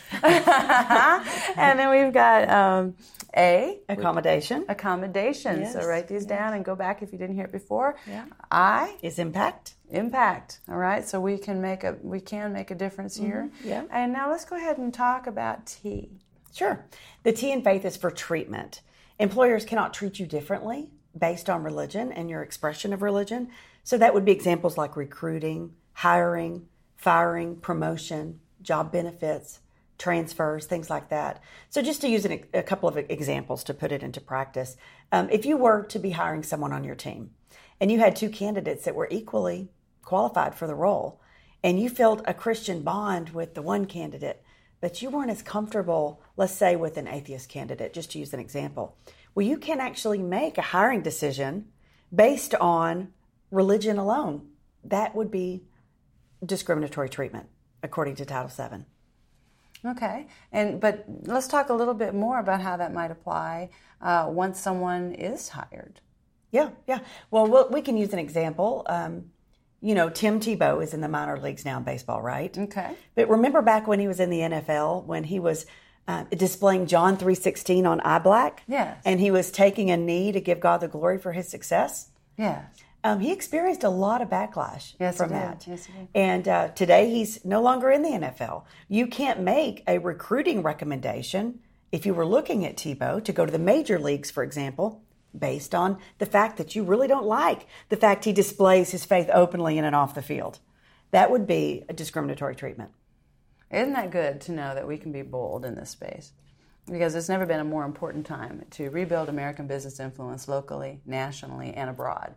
and 1.57 1.79
then 1.79 1.89
we've 1.89 2.13
got 2.13 2.50
um, 2.50 2.95
A 3.36 3.79
accommodation. 3.88 4.65
Accommodation. 4.67 5.62
Yes. 5.62 5.74
So 5.74 5.86
write 5.86 6.07
these 6.07 6.24
yes. 6.24 6.29
down 6.29 6.53
and 6.53 6.65
go 6.65 6.75
back 6.75 7.01
if 7.01 7.12
you 7.13 7.17
didn't 7.17 7.36
hear 7.36 7.45
it 7.45 7.51
before. 7.51 7.95
Yeah. 8.07 8.25
I 8.51 8.98
is 9.01 9.19
impact. 9.19 9.75
Impact. 9.89 10.60
All 10.67 10.77
right. 10.77 11.07
So 11.07 11.22
we 11.22 11.38
can 11.38 11.62
make 11.62 11.83
a 11.83 11.98
we 12.01 12.19
can 12.19 12.51
make 12.51 12.72
a 12.72 12.75
difference 12.75 13.15
here. 13.15 13.50
Mm-hmm. 13.60 13.69
Yeah. 13.69 13.83
And 13.91 14.12
now 14.12 14.29
let's 14.29 14.45
go 14.45 14.57
ahead 14.57 14.77
and 14.77 14.93
talk 14.93 15.27
about 15.27 15.65
T. 15.67 16.10
Sure. 16.53 16.86
The 17.24 17.31
T 17.31 17.51
in 17.51 17.62
faith 17.62 17.86
is 17.86 17.95
for 17.95 18.12
treatment. 18.12 18.81
Employers 19.19 19.63
cannot 19.65 19.93
treat 19.93 20.19
you 20.19 20.25
differently 20.25 20.89
based 21.17 21.50
on 21.50 21.63
religion 21.63 22.12
and 22.12 22.29
your 22.29 22.41
expression 22.41 22.93
of 22.93 23.01
religion. 23.01 23.50
So 23.84 23.98
that 23.98 24.13
would 24.13 24.25
be 24.25 24.32
examples 24.32 24.78
like 24.78 24.96
recruiting, 24.96 25.74
hiring, 25.94 26.68
firing, 26.96 27.58
promotion, 27.58 28.40
job 28.62 28.92
benefits, 28.92 29.60
transfers, 29.98 30.66
things 30.66 30.90
like 30.90 31.10
that. 31.10 31.42
So 31.70 31.82
just 31.82 32.02
to 32.02 32.10
use 32.10 32.25
an, 32.25 32.44
a 32.54 32.63
couple 32.63 32.90
of 32.90 32.98
examples 32.98 33.63
to 33.66 33.74
put 33.74 33.92
it 33.92 34.04
into 34.04 34.22
practice, 34.22 34.78
um, 35.12 35.30
if 35.30 35.46
you 35.46 35.58
were 35.58 35.84
to 35.84 36.00
be 36.00 36.12
hiring 36.12 36.44
someone 36.44 36.74
on 36.74 36.84
your 36.84 36.96
team 36.96 37.32
and 37.80 37.92
you 37.92 38.00
had 38.00 38.16
two 38.16 38.30
candidates 38.30 38.86
that 38.86 38.96
were 38.96 39.08
equally 39.12 39.70
qualified 40.04 40.56
for 40.56 40.68
the 40.68 40.75
role, 40.75 41.20
and 41.63 41.80
you 41.80 41.90
felt 41.90 42.22
a 42.25 42.34
Christian 42.34 42.84
bond 42.84 43.30
with 43.30 43.54
the 43.54 43.62
one 43.62 43.86
candidate, 43.86 44.44
but 44.82 45.02
you 45.02 45.10
weren't 45.10 45.32
as 45.32 45.42
comfortable, 45.42 46.22
let's 46.36 46.54
say, 46.54 46.75
with 46.75 46.98
an 46.98 47.08
atheist 47.08 47.48
candidate, 47.48 47.94
just 47.94 48.12
to 48.12 48.20
use 48.20 48.34
an 48.34 48.40
example. 48.40 48.98
Well, 49.34 49.46
you 49.46 49.58
can 49.58 49.80
actually 49.80 50.18
make 50.18 50.58
a 50.58 50.62
hiring 50.62 51.02
decision 51.02 51.68
based 52.13 52.54
on 52.56 53.13
religion 53.53 53.98
alone, 53.98 54.50
that 54.83 55.15
would 55.15 55.31
be 55.31 55.63
discriminatory 56.43 57.07
treatment 57.07 57.48
according 57.83 58.15
to 58.15 58.25
Title 58.25 58.50
VII. 58.50 58.86
Okay, 59.86 60.27
and 60.51 60.79
but 60.79 61.05
let's 61.24 61.48
talk 61.48 61.69
a 61.69 61.74
little 61.74 61.93
bit 61.93 62.13
more 62.13 62.39
about 62.39 62.62
how 62.62 62.77
that 62.77 62.93
might 62.93 63.12
apply 63.12 63.69
uh, 64.01 64.27
once 64.29 64.60
someone 64.60 65.13
is 65.13 65.50
hired. 65.50 66.00
Yeah, 66.51 66.69
yeah. 66.88 67.00
Well, 67.31 67.48
we'll 67.48 67.69
we 67.69 67.81
can 67.81 67.98
use 67.98 68.13
an 68.13 68.19
example. 68.19 68.86
Um, 68.88 69.25
you 69.81 69.93
know, 69.93 70.10
Tim 70.10 70.39
Tebow 70.39 70.81
is 70.81 70.93
in 70.93 71.01
the 71.01 71.10
minor 71.10 71.38
leagues 71.38 71.65
now 71.65 71.77
in 71.77 71.83
baseball, 71.83 72.22
right? 72.22 72.57
Okay. 72.57 72.95
But 73.15 73.29
remember 73.29 73.62
back 73.62 73.86
when 73.86 74.00
he 74.00 74.07
was 74.07 74.22
in 74.22 74.29
the 74.29 74.39
NFL, 74.39 75.05
when 75.05 75.25
he 75.25 75.39
was 75.39 75.65
uh, 76.07 76.24
displaying 76.31 76.88
John 76.88 77.17
three 77.17 77.36
sixteen 77.36 77.86
on 77.86 78.00
eye 78.01 78.19
black, 78.19 78.63
yes, 78.67 79.01
and 79.03 79.19
he 79.19 79.31
was 79.31 79.51
taking 79.51 79.91
a 79.91 79.98
knee 79.98 80.31
to 80.31 80.39
give 80.39 80.62
God 80.62 80.79
the 80.79 80.88
glory 80.88 81.17
for 81.17 81.33
his 81.33 81.50
success. 81.50 82.10
Yes. 82.38 82.63
Um, 83.05 83.19
he 83.19 83.33
experienced 83.33 83.83
a 83.83 83.89
lot 83.89 84.22
of 84.22 84.29
backlash 84.29 84.95
yes, 84.98 85.17
from 85.17 85.31
that. 85.31 85.65
Yes, 85.67 85.89
and 86.15 86.48
uh, 86.48 86.69
today 86.69 87.10
he's 87.10 87.43
no 87.43 87.62
longer 87.62 87.91
in 87.91 88.01
the 88.01 88.10
NFL. 88.10 88.63
You 88.88 89.07
can't 89.07 89.41
make 89.41 89.83
a 89.88 89.98
recruiting 89.98 90.63
recommendation 90.63 91.60
if 91.91 92.05
you 92.05 92.13
were 92.13 92.25
looking 92.25 92.65
at 92.65 92.77
Tebow 92.77 93.22
to 93.24 93.33
go 93.33 93.45
to 93.45 93.51
the 93.51 93.60
major 93.60 94.00
leagues, 94.00 94.31
for 94.31 94.41
example, 94.41 95.03
based 95.38 95.75
on 95.75 95.98
the 96.19 96.25
fact 96.25 96.55
that 96.57 96.75
you 96.75 96.83
really 96.83 97.10
don't 97.10 97.25
like 97.25 97.67
the 97.89 97.98
fact 97.98 98.24
he 98.24 98.31
displays 98.31 98.91
his 98.91 99.03
faith 99.03 99.29
openly 99.33 99.77
in 99.77 99.83
and 99.83 99.95
off 99.95 100.15
the 100.15 100.22
field. 100.22 100.60
That 101.12 101.29
would 101.29 101.45
be 101.45 101.83
a 101.89 101.93
discriminatory 101.93 102.55
treatment. 102.55 102.91
Isn't 103.69 103.93
that 103.93 104.12
good 104.12 104.39
to 104.41 104.53
know 104.53 104.74
that 104.75 104.88
we 104.88 104.98
can 104.98 105.12
be 105.12 105.24
bold 105.24 105.65
in 105.65 105.75
this 105.75 105.89
space? 105.89 106.31
Because 106.89 107.15
it's 107.15 107.29
never 107.29 107.45
been 107.45 107.60
a 107.60 107.65
more 107.65 107.83
important 107.83 108.25
time 108.25 108.63
to 108.72 108.89
rebuild 108.89 109.27
American 109.27 109.67
business 109.67 110.00
influence 110.00 110.48
locally, 110.48 111.01
nationally, 111.05 111.74
and 111.74 111.89
abroad 111.89 112.36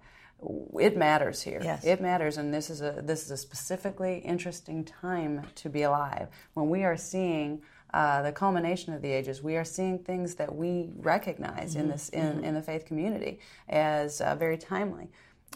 it 0.79 0.97
matters 0.97 1.43
here. 1.43 1.61
Yes. 1.63 1.85
It 1.85 2.01
matters, 2.01 2.37
and 2.37 2.53
this 2.53 2.71
is 2.71 2.83
a 2.83 3.01
this 3.03 3.25
is 3.25 3.31
a 3.31 3.37
specifically 3.37 4.19
interesting 4.19 4.85
time 4.85 5.47
to 5.57 5.69
be 5.69 5.83
alive 5.83 6.29
when 6.55 6.69
we 6.69 6.85
are 6.85 6.97
seeing 6.97 7.63
uh, 7.95 8.23
the 8.23 8.33
culmination 8.33 8.93
of 8.93 9.01
the 9.01 9.11
ages. 9.11 9.43
We 9.43 9.57
are 9.57 9.65
seeing 9.65 9.99
things 9.99 10.35
that 10.37 10.55
we 10.55 10.91
recognize 10.97 11.73
mm-hmm. 11.73 11.81
in 11.81 11.89
this 11.89 12.09
in, 12.11 12.25
mm-hmm. 12.25 12.45
in 12.45 12.55
the 12.55 12.63
faith 12.63 12.85
community 12.85 13.41
as 13.69 14.21
uh, 14.21 14.35
very 14.35 14.59
timely. 14.59 15.09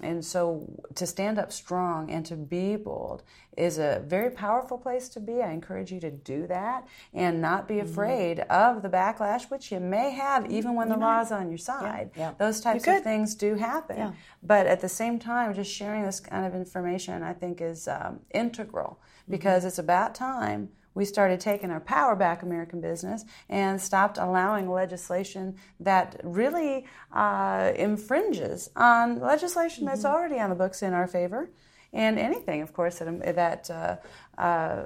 And 0.02 0.24
so 0.24 0.66
to 0.94 1.06
stand 1.06 1.38
up 1.38 1.52
strong 1.52 2.10
and 2.10 2.24
to 2.26 2.36
be 2.36 2.76
bold 2.76 3.22
is 3.56 3.78
a 3.78 4.02
very 4.06 4.30
powerful 4.30 4.78
place 4.78 5.08
to 5.10 5.20
be. 5.20 5.42
I 5.42 5.52
encourage 5.52 5.92
you 5.92 6.00
to 6.00 6.10
do 6.10 6.46
that 6.46 6.86
and 7.12 7.40
not 7.40 7.68
be 7.68 7.74
mm-hmm. 7.74 7.90
afraid 7.90 8.38
mm-hmm. 8.38 8.50
of 8.50 8.82
the 8.82 8.88
backlash, 8.88 9.50
which 9.50 9.70
you 9.70 9.80
may 9.80 10.10
have 10.12 10.50
even 10.50 10.74
when 10.74 10.88
you 10.88 10.94
the 10.94 11.00
law 11.00 11.20
is 11.20 11.32
on 11.32 11.48
your 11.48 11.58
side. 11.58 12.10
Yeah, 12.14 12.30
yeah. 12.30 12.34
Those 12.38 12.60
types 12.60 12.86
of 12.86 13.02
things 13.02 13.34
do 13.34 13.56
happen. 13.56 13.98
Yeah. 13.98 14.12
But 14.42 14.66
at 14.66 14.80
the 14.80 14.88
same 14.88 15.18
time, 15.18 15.52
just 15.54 15.72
sharing 15.72 16.04
this 16.04 16.20
kind 16.20 16.46
of 16.46 16.54
information 16.54 17.22
I 17.22 17.34
think 17.34 17.60
is 17.60 17.86
um, 17.86 18.20
integral 18.32 19.00
mm-hmm. 19.00 19.32
because 19.32 19.60
mm-hmm. 19.60 19.68
it's 19.68 19.78
about 19.78 20.14
time 20.14 20.70
we 21.00 21.06
started 21.06 21.40
taking 21.40 21.70
our 21.70 21.80
power 21.80 22.14
back, 22.14 22.42
American 22.42 22.78
business, 22.82 23.24
and 23.48 23.80
stopped 23.80 24.18
allowing 24.18 24.70
legislation 24.70 25.56
that 25.80 26.20
really 26.22 26.84
uh, 27.10 27.72
infringes 27.74 28.68
on 28.76 29.18
legislation 29.18 29.84
mm-hmm. 29.84 29.94
that's 29.94 30.04
already 30.04 30.38
on 30.38 30.50
the 30.50 30.54
books 30.54 30.82
in 30.82 30.92
our 30.92 31.06
favor, 31.06 31.48
and 31.94 32.18
anything, 32.18 32.60
of 32.60 32.74
course, 32.74 32.98
that, 32.98 33.34
that 33.34 33.70
uh, 33.70 33.96
uh, 34.38 34.82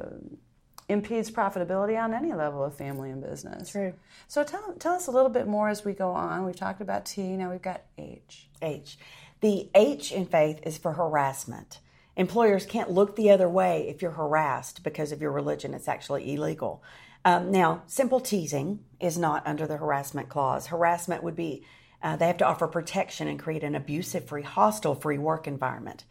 impedes 0.89 1.33
profitability 1.33 2.01
on 2.01 2.15
any 2.15 2.33
level 2.33 2.63
of 2.63 2.77
family 2.77 3.11
and 3.11 3.21
business. 3.21 3.71
True. 3.71 3.93
So 4.29 4.45
tell, 4.45 4.73
tell 4.79 4.95
us 4.95 5.09
a 5.09 5.11
little 5.11 5.31
bit 5.31 5.49
more 5.49 5.69
as 5.69 5.85
we 5.85 5.95
go 5.95 6.13
on. 6.13 6.45
We've 6.47 6.55
talked 6.55 6.81
about 6.81 7.07
T, 7.07 7.23
now 7.37 7.51
we've 7.51 7.61
got 7.61 7.83
H. 7.99 8.49
H. 8.63 8.99
The 9.41 9.69
H 9.75 10.13
in 10.13 10.27
faith 10.27 10.61
is 10.63 10.79
for 10.79 10.93
harassment. 10.93 11.81
Employers 12.17 12.67
can't 12.67 12.91
look 12.91 13.17
the 13.17 13.31
other 13.31 13.49
way 13.49 13.89
if 13.89 14.01
you're 14.01 14.13
harassed 14.13 14.83
because 14.83 15.13
of 15.13 15.21
your 15.21 15.33
religion. 15.33 15.75
It's 15.75 15.89
actually 15.89 16.33
illegal. 16.33 16.83
Um, 17.25 17.51
now, 17.51 17.83
simple 17.87 18.21
teasing 18.21 18.81
is 19.01 19.19
not 19.19 19.47
under 19.47 19.67
the 19.67 19.79
harassment 19.79 20.29
clause. 20.29 20.67
Harassment 20.67 21.23
would 21.23 21.37
be 21.37 21.65
uh, 22.03 22.17
they 22.17 22.27
have 22.27 22.37
to 22.37 22.47
offer 22.47 22.69
protection 22.69 23.29
and 23.29 23.39
create 23.39 23.65
an 23.65 23.75
abusive 23.75 24.27
free, 24.27 24.43
hostile 24.43 24.95
free 24.95 25.17
work 25.17 25.47
environment. 25.47 26.05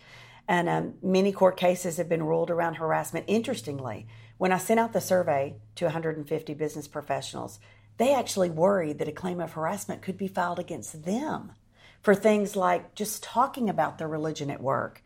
And 0.47 0.67
um, 0.67 0.93
many 1.03 1.31
court 1.31 1.55
cases 1.55 1.97
have 1.97 2.09
been 2.09 2.23
ruled 2.23 2.49
around 2.49 2.75
harassment. 2.75 3.25
Interestingly, 3.27 4.07
when 4.39 4.51
I 4.51 4.57
sent 4.57 4.79
out 4.79 4.91
the 4.91 4.99
survey 4.99 5.55
to 5.75 5.85
150 5.85 6.53
business 6.55 6.87
professionals, 6.87 7.59
they 7.97 8.13
actually 8.13 8.49
worried 8.49 8.97
that 8.97 9.07
a 9.07 9.13
claim 9.13 9.39
of 9.39 9.53
harassment 9.53 10.01
could 10.01 10.17
be 10.17 10.27
filed 10.27 10.59
against 10.59 11.05
them 11.05 11.53
for 12.01 12.15
things 12.15 12.55
like 12.55 12.95
just 12.95 13.23
talking 13.23 13.69
about 13.69 13.99
their 13.99 14.07
religion 14.07 14.49
at 14.49 14.61
work 14.61 15.03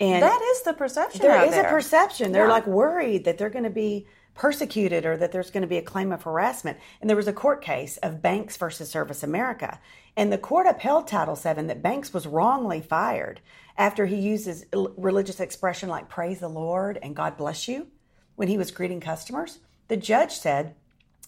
and 0.00 0.22
that 0.22 0.40
is 0.40 0.62
the 0.62 0.72
perception. 0.72 1.22
There 1.22 1.44
is 1.44 1.52
there. 1.52 1.66
a 1.66 1.70
perception. 1.70 2.32
They're 2.32 2.46
yeah. 2.46 2.52
like 2.52 2.66
worried 2.66 3.24
that 3.24 3.38
they're 3.38 3.50
going 3.50 3.64
to 3.64 3.70
be 3.70 4.06
persecuted 4.34 5.04
or 5.04 5.16
that 5.16 5.32
there's 5.32 5.50
going 5.50 5.62
to 5.62 5.68
be 5.68 5.78
a 5.78 5.82
claim 5.82 6.12
of 6.12 6.22
harassment. 6.22 6.78
And 7.00 7.10
there 7.10 7.16
was 7.16 7.26
a 7.26 7.32
court 7.32 7.60
case 7.60 7.96
of 7.98 8.22
Banks 8.22 8.56
versus 8.56 8.88
Service 8.88 9.24
America. 9.24 9.80
And 10.16 10.32
the 10.32 10.38
court 10.38 10.66
upheld 10.68 11.08
Title 11.08 11.34
VII 11.34 11.62
that 11.62 11.82
Banks 11.82 12.14
was 12.14 12.26
wrongly 12.26 12.80
fired 12.80 13.40
after 13.76 14.06
he 14.06 14.16
uses 14.16 14.64
religious 14.72 15.40
expression 15.40 15.88
like 15.88 16.08
praise 16.08 16.38
the 16.38 16.48
Lord 16.48 16.98
and 17.02 17.16
God 17.16 17.36
bless 17.36 17.66
you 17.66 17.88
when 18.36 18.48
he 18.48 18.56
was 18.56 18.70
greeting 18.70 19.00
customers. 19.00 19.58
The 19.88 19.96
judge 19.96 20.32
said 20.32 20.76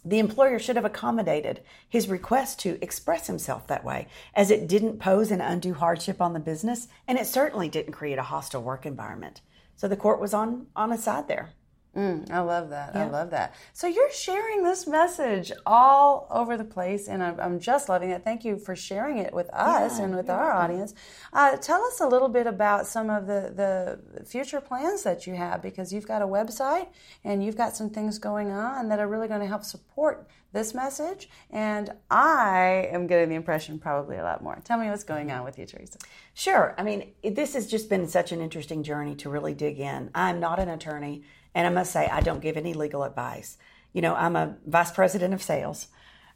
the 0.05 0.19
employer 0.19 0.59
should 0.59 0.77
have 0.77 0.85
accommodated 0.85 1.61
his 1.89 2.09
request 2.09 2.59
to 2.61 2.79
express 2.83 3.27
himself 3.27 3.67
that 3.67 3.85
way, 3.85 4.07
as 4.35 4.51
it 4.51 4.69
didn't 4.69 4.99
pose 4.99 5.31
an 5.31 5.41
undue 5.41 5.75
hardship 5.75 6.21
on 6.21 6.33
the 6.33 6.41
business, 6.41 6.89
and 7.07 7.19
it 7.19 7.27
certainly 7.27 7.69
didn't 7.69 7.93
create 7.93 8.19
a 8.19 8.23
hostile 8.23 8.63
work 8.63 8.87
environment. 8.87 9.41
So 9.77 9.89
the 9.89 9.97
court 9.97 10.21
was 10.21 10.35
on 10.35 10.67
on 10.77 10.93
a 10.93 10.99
side 10.99 11.29
there. 11.29 11.51
Mm, 11.97 12.31
I 12.31 12.39
love 12.39 12.71
that. 12.71 12.93
Yeah. 12.95 13.07
I 13.07 13.11
love 13.11 13.31
that. 13.31 13.53
So 13.73 13.89
you're 13.89 14.13
sharing 14.13 14.63
this 14.63 14.87
message 14.87 15.51
all 15.67 16.29
over 16.31 16.57
the 16.57 16.65
place, 16.65 17.09
and 17.09 17.21
I'm, 17.21 17.41
I'm 17.41 17.59
just 17.59 17.89
loving 17.89 18.11
it. 18.11 18.23
Thank 18.23 18.45
you 18.45 18.59
for 18.59 18.77
sharing 18.77 19.19
it 19.19 19.35
with 19.35 19.51
us 19.53 19.99
yeah, 19.99 20.05
and 20.05 20.15
with 20.15 20.31
our 20.31 20.55
welcome. 20.55 20.63
audience. 20.63 20.95
Uh, 21.33 21.57
tell 21.57 21.83
us 21.83 22.01
a 22.01 22.07
little 22.07 22.29
bit 22.29 22.47
about 22.47 22.87
some 22.87 23.11
of 23.11 23.27
the, 23.27 23.99
the 24.15 24.25
future 24.25 24.61
plans 24.61 25.03
that 25.03 25.27
you 25.27 25.35
have, 25.35 25.63
because 25.63 25.93
you've 25.93 26.07
got 26.07 26.23
a 26.23 26.27
website 26.27 26.87
and 27.25 27.45
you've 27.45 27.57
got 27.57 27.75
some 27.75 27.91
things 27.91 28.21
going 28.21 28.53
on 28.53 28.89
that 28.89 29.01
are 29.01 29.09
really 29.09 29.27
going 29.27 29.41
to 29.41 29.49
help 29.49 29.65
support 29.65 30.29
this 30.53 30.75
message. 30.75 31.29
And 31.51 31.93
I 32.09 32.89
am 32.93 33.09
getting 33.09 33.31
the 33.31 33.35
impression 33.35 33.81
probably 33.81 34.17
a 34.17 34.23
lot 34.23 34.45
more. 34.45 34.61
Tell 34.63 34.79
me 34.79 34.89
what's 34.89 35.05
going 35.05 35.33
on 35.33 35.45
with 35.45 35.59
you, 35.59 35.67
Teresa. 35.67 35.99
Sure. 36.35 36.75
I 36.79 36.85
mean, 36.85 37.13
this 37.25 37.55
has 37.55 37.67
just 37.67 37.89
been 37.89 38.07
such 38.07 38.31
an 38.31 38.41
interesting 38.41 38.85
journey 38.85 39.17
to 39.17 39.29
really 39.29 39.55
dig 39.55 39.81
in. 39.81 40.11
I'm 40.15 40.39
not 40.39 40.61
an 40.61 40.69
attorney. 40.69 41.25
And 41.55 41.67
I 41.67 41.71
must 41.71 41.93
say, 41.93 42.07
I 42.07 42.21
don't 42.21 42.41
give 42.41 42.57
any 42.57 42.75
legal 42.75 43.03
advice. 43.03 43.57
You 43.93 44.03
know, 44.03 44.15
I'm 44.15 44.37
a 44.37 44.57
vice 44.67 44.91
president 44.91 45.35
of 45.35 45.43
sales. 45.43 45.89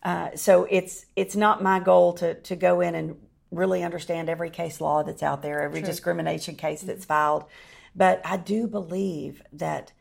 Uh, 0.03 0.37
so 0.37 0.66
it's 0.70 1.07
it's 1.16 1.35
not 1.35 1.62
my 1.62 1.81
goal 1.81 2.12
to 2.14 2.35
to 2.35 2.57
go 2.57 2.81
in 2.81 2.94
and 2.94 3.16
really 3.50 3.83
understand 3.83 4.29
every 4.29 4.50
case 4.50 4.81
law 4.81 5.03
that's 5.03 5.22
out 5.22 5.42
there, 5.42 5.62
every 5.62 5.81
True. 5.81 5.87
discrimination 5.87 6.57
case 6.57 6.83
that's 6.83 7.05
filed, 7.05 7.44
but 7.94 8.20
I 8.24 8.37
do 8.37 8.66
believe 8.66 9.42
that 9.53 9.92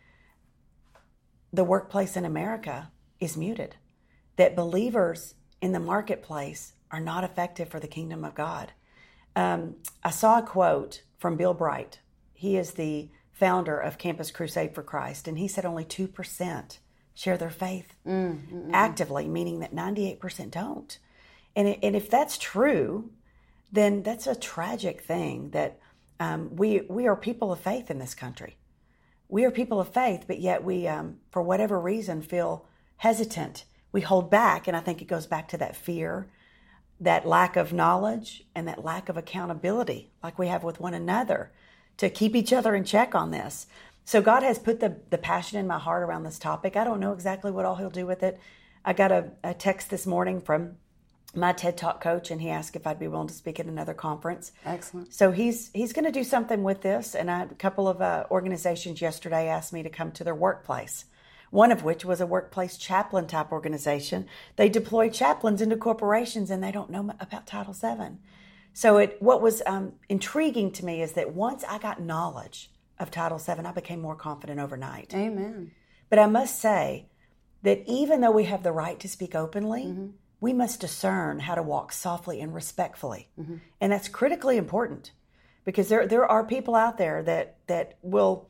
the 1.52 1.64
workplace 1.64 2.18
in 2.18 2.26
America 2.26 2.92
is 3.20 3.38
muted. 3.38 3.76
That 4.38 4.56
believers 4.56 5.36
in 5.62 5.72
the 5.72 5.80
marketplace 5.80 6.74
are 6.92 7.00
not 7.00 7.24
effective 7.24 7.70
for 7.70 7.80
the 7.80 7.88
kingdom 7.88 8.26
of 8.26 8.36
God. 8.36 8.72
Um, 9.36 9.76
I 10.04 10.10
saw 10.10 10.40
a 10.40 10.44
quote 10.44 11.04
from 11.18 11.38
Bill 11.38 11.54
Bright. 11.54 12.00
He 12.34 12.58
is 12.58 12.72
the 12.72 13.10
founder 13.34 13.78
of 13.78 13.98
Campus 13.98 14.32
Crusade 14.32 14.74
for 14.74 14.84
Christ, 14.84 15.28
and 15.28 15.38
he 15.38 15.48
said 15.48 15.66
only 15.66 15.84
2% 15.84 16.78
share 17.16 17.38
their 17.38 17.50
faith 17.50 17.94
mm, 18.08 18.40
mm, 18.48 18.70
actively, 18.74 19.28
meaning 19.28 19.60
that 19.60 19.76
98% 19.76 20.52
don't. 20.52 20.98
And, 21.56 21.78
and 21.84 21.96
if 21.96 22.10
that's 22.10 22.38
true, 22.38 23.12
then 23.72 24.04
that's 24.04 24.28
a 24.28 24.36
tragic 24.36 25.02
thing 25.02 25.50
that 25.52 25.80
um, 26.20 26.56
we, 26.56 26.82
we 26.90 27.08
are 27.08 27.16
people 27.16 27.52
of 27.52 27.60
faith 27.60 27.92
in 27.92 28.00
this 28.00 28.14
country. 28.14 28.56
We 29.28 29.46
are 29.46 29.52
people 29.52 29.80
of 29.80 29.90
faith, 29.90 30.26
but 30.28 30.40
yet 30.40 30.64
we, 30.64 30.88
um, 30.88 31.18
for 31.32 31.42
whatever 31.42 31.80
reason, 31.80 32.22
feel 32.22 32.66
hesitant. 32.98 33.66
We 33.92 34.02
hold 34.02 34.30
back, 34.30 34.68
and 34.68 34.78
I 34.78 34.80
think 34.80 35.02
it 35.02 35.08
goes 35.08 35.28
back 35.28 35.48
to 35.50 35.58
that 35.58 35.76
fear, 35.76 36.30
that 37.00 37.28
lack 37.28 37.56
of 37.56 37.74
knowledge, 37.74 38.46
and 38.54 38.68
that 38.68 38.84
lack 38.84 39.10
of 39.10 39.18
accountability, 39.18 40.12
like 40.24 40.38
we 40.38 40.48
have 40.48 40.64
with 40.64 40.80
one 40.80 40.94
another, 40.94 41.52
to 41.98 42.10
keep 42.10 42.36
each 42.36 42.54
other 42.54 42.76
in 42.76 42.84
check 42.84 43.16
on 43.16 43.32
this. 43.32 43.68
So 44.06 44.22
God 44.22 44.44
has 44.44 44.60
put 44.60 44.80
the, 44.80 44.98
the 45.10 45.18
passion 45.18 45.60
in 45.60 45.68
my 45.68 45.80
heart 45.80 46.04
around 46.04 46.24
this 46.24 46.40
topic. 46.40 46.76
I 46.76 46.84
don't 46.84 47.00
know 47.00 47.14
exactly 47.14 47.52
what 47.52 47.66
all 47.66 47.76
He'll 47.76 47.90
do 47.90 48.06
with 48.06 48.24
it. 48.24 48.40
I 48.84 48.94
got 48.94 49.12
a, 49.12 49.32
a 49.44 49.54
text 49.54 49.90
this 49.90 50.06
morning 50.06 50.42
from 50.42 50.76
my 51.36 51.54
TED 51.54 51.78
Talk 51.78 52.02
coach, 52.02 52.30
and 52.30 52.42
he 52.42 52.50
asked 52.50 52.76
if 52.76 52.86
I'd 52.86 53.00
be 53.00 53.08
willing 53.08 53.28
to 53.28 53.34
speak 53.34 53.60
at 53.60 53.66
another 53.66 53.94
conference. 53.94 54.52
Excellent. 54.66 55.14
So 55.14 55.32
he's 55.32 55.72
he's 55.74 55.94
going 55.94 56.06
to 56.06 56.12
do 56.12 56.24
something 56.24 56.64
with 56.64 56.82
this, 56.82 57.16
and 57.16 57.32
I, 57.32 57.44
a 57.44 57.56
couple 57.56 57.88
of 57.88 58.02
uh, 58.02 58.26
organizations 58.30 59.02
yesterday 59.02 59.48
asked 59.48 59.74
me 59.74 59.84
to 59.84 59.90
come 59.90 60.12
to 60.14 60.24
their 60.24 60.36
workplace. 60.36 61.06
One 61.50 61.72
of 61.72 61.84
which 61.84 62.04
was 62.04 62.20
a 62.20 62.26
workplace 62.26 62.78
chaplain 62.78 63.28
type 63.28 63.52
organization. 63.52 64.26
They 64.56 64.70
deploy 64.70 65.10
chaplains 65.10 65.62
into 65.62 65.78
corporations, 65.78 66.52
and 66.52 66.64
they 66.64 66.72
don't 66.72 66.90
know 66.90 67.12
about 67.20 67.48
Title 67.48 67.74
VII. 67.74 68.18
So 68.74 68.98
it 68.98 69.18
what 69.22 69.42
was 69.42 69.62
um, 69.66 69.94
intriguing 70.10 70.72
to 70.74 70.86
me 70.86 71.02
is 71.02 71.14
that 71.14 71.34
once 71.34 71.64
I 71.64 71.78
got 71.78 72.02
knowledge 72.02 72.72
of 73.00 73.12
Title 73.12 73.38
VII, 73.38 73.66
I 73.66 73.72
became 73.72 74.02
more 74.02 74.16
confident 74.16 74.60
overnight. 74.60 75.14
Amen. 75.14 75.72
But 76.10 76.20
I 76.20 76.28
must 76.28 76.60
say 76.60 77.08
that 77.64 77.84
even 77.88 78.22
though 78.22 78.32
we 78.32 78.46
have 78.46 78.64
the 78.64 78.72
right 78.72 79.00
to 79.00 79.08
speak 79.08 79.36
openly. 79.36 79.86
Mm-hmm 79.86 80.08
we 80.44 80.52
must 80.52 80.82
discern 80.82 81.40
how 81.40 81.56
to 81.56 81.64
walk 81.64 81.94
softly 81.94 82.42
and 82.42 82.54
respectfully. 82.54 83.30
Mm-hmm. 83.40 83.56
And 83.80 83.94
that's 83.94 84.10
critically 84.10 84.58
important 84.58 85.14
because 85.64 85.88
there, 85.88 86.06
there 86.06 86.26
are 86.26 86.44
people 86.44 86.76
out 86.76 86.98
there 86.98 87.24
that, 87.24 87.56
that 87.68 87.98
will, 88.02 88.50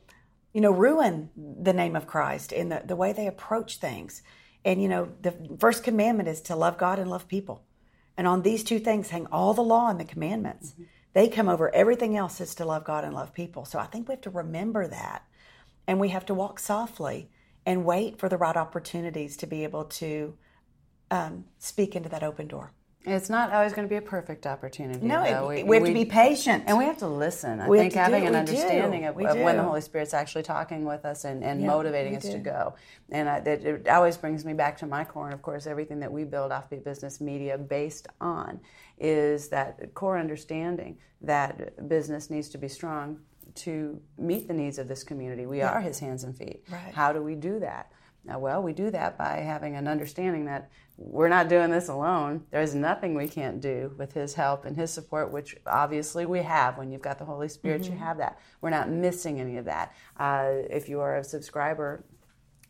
you 0.52 0.60
know, 0.60 0.72
ruin 0.72 1.30
the 1.36 1.72
name 1.72 1.94
of 1.94 2.08
Christ 2.08 2.50
in 2.50 2.68
the, 2.68 2.82
the 2.84 2.96
way 2.96 3.12
they 3.12 3.28
approach 3.28 3.78
things. 3.78 4.22
And, 4.64 4.82
you 4.82 4.88
know, 4.88 5.12
the 5.22 5.36
first 5.60 5.84
commandment 5.84 6.28
is 6.28 6.40
to 6.40 6.56
love 6.56 6.78
God 6.78 6.98
and 6.98 7.08
love 7.08 7.28
people. 7.28 7.62
And 8.16 8.26
on 8.26 8.42
these 8.42 8.62
two 8.64 8.78
things 8.78 9.10
hang 9.10 9.26
all 9.26 9.54
the 9.54 9.62
law 9.62 9.88
and 9.88 9.98
the 9.98 10.04
commandments. 10.04 10.72
Mm-hmm. 10.72 10.82
They 11.14 11.28
come 11.28 11.48
over 11.48 11.74
everything 11.74 12.16
else 12.16 12.40
is 12.40 12.54
to 12.56 12.64
love 12.64 12.84
God 12.84 13.04
and 13.04 13.14
love 13.14 13.32
people. 13.32 13.64
So 13.64 13.78
I 13.78 13.86
think 13.86 14.08
we 14.08 14.12
have 14.12 14.22
to 14.22 14.30
remember 14.30 14.86
that. 14.88 15.24
And 15.86 16.00
we 16.00 16.08
have 16.08 16.26
to 16.26 16.34
walk 16.34 16.58
softly 16.58 17.30
and 17.66 17.84
wait 17.84 18.18
for 18.18 18.28
the 18.28 18.36
right 18.36 18.56
opportunities 18.56 19.36
to 19.38 19.46
be 19.46 19.64
able 19.64 19.84
to 19.84 20.34
um, 21.10 21.44
speak 21.58 21.94
into 21.94 22.08
that 22.08 22.22
open 22.22 22.48
door. 22.48 22.72
It's 23.06 23.28
not 23.28 23.52
always 23.52 23.74
going 23.74 23.86
to 23.86 23.90
be 23.90 23.96
a 23.96 24.02
perfect 24.02 24.46
opportunity. 24.46 25.04
No, 25.06 25.22
it, 25.24 25.46
we, 25.46 25.62
we, 25.62 25.76
have 25.76 25.82
we, 25.82 25.88
to 25.90 25.94
be 25.94 26.04
patient. 26.06 26.64
And 26.66 26.78
we 26.78 26.84
have 26.84 26.96
to 26.98 27.06
listen. 27.06 27.60
I 27.60 27.68
we 27.68 27.78
think 27.78 27.92
having 27.92 28.26
an 28.26 28.34
understanding 28.34 29.04
of, 29.04 29.20
of, 29.20 29.36
when 29.36 29.58
the 29.58 29.62
Holy 29.62 29.82
Spirit's 29.82 30.14
actually 30.14 30.42
talking 30.42 30.86
with 30.86 31.04
us 31.04 31.24
and, 31.24 31.44
and 31.44 31.60
yeah, 31.60 31.66
motivating 31.66 32.16
us 32.16 32.22
do. 32.22 32.32
to 32.32 32.38
go. 32.38 32.74
And 33.10 33.28
I, 33.28 33.36
it, 33.38 33.64
it, 33.64 33.88
always 33.88 34.16
brings 34.16 34.46
me 34.46 34.54
back 34.54 34.78
to 34.78 34.86
my 34.86 35.04
core. 35.04 35.26
And 35.26 35.34
of 35.34 35.42
course, 35.42 35.66
everything 35.66 36.00
that 36.00 36.10
we 36.10 36.24
build 36.24 36.50
Offbeat 36.50 36.82
Business 36.82 37.20
Media 37.20 37.58
based 37.58 38.08
on 38.22 38.58
is 38.98 39.48
that 39.48 39.92
core 39.92 40.18
understanding 40.18 40.96
that 41.20 41.86
business 41.88 42.30
needs 42.30 42.48
to 42.50 42.58
be 42.58 42.68
strong 42.68 43.18
to 43.54 44.00
meet 44.18 44.48
the 44.48 44.54
needs 44.54 44.78
of 44.78 44.88
this 44.88 45.04
community. 45.04 45.44
We 45.44 45.58
yeah. 45.58 45.70
are 45.70 45.80
his 45.80 45.98
hands 45.98 46.24
and 46.24 46.36
feet. 46.36 46.64
Right. 46.70 46.94
How 46.94 47.12
do 47.12 47.22
we 47.22 47.34
do 47.34 47.60
that? 47.60 47.92
Now, 48.26 48.38
well, 48.38 48.62
we 48.62 48.72
do 48.72 48.90
that 48.90 49.18
by 49.18 49.36
having 49.36 49.76
an 49.76 49.86
understanding 49.86 50.46
that 50.46 50.70
we're 50.96 51.28
not 51.28 51.48
doing 51.48 51.70
this 51.70 51.88
alone. 51.88 52.44
There's 52.50 52.74
nothing 52.74 53.14
we 53.14 53.28
can't 53.28 53.60
do 53.60 53.92
with 53.98 54.12
His 54.12 54.34
help 54.34 54.64
and 54.64 54.76
His 54.76 54.92
support, 54.92 55.32
which 55.32 55.56
obviously 55.66 56.24
we 56.24 56.40
have. 56.40 56.78
When 56.78 56.90
you've 56.90 57.02
got 57.02 57.18
the 57.18 57.24
Holy 57.24 57.48
Spirit, 57.48 57.82
mm-hmm. 57.82 57.92
you 57.92 57.98
have 57.98 58.18
that. 58.18 58.38
We're 58.60 58.70
not 58.70 58.88
missing 58.88 59.40
any 59.40 59.56
of 59.56 59.64
that. 59.66 59.92
Uh, 60.18 60.52
if 60.70 60.88
you 60.88 61.00
are 61.00 61.16
a 61.16 61.24
subscriber 61.24 62.04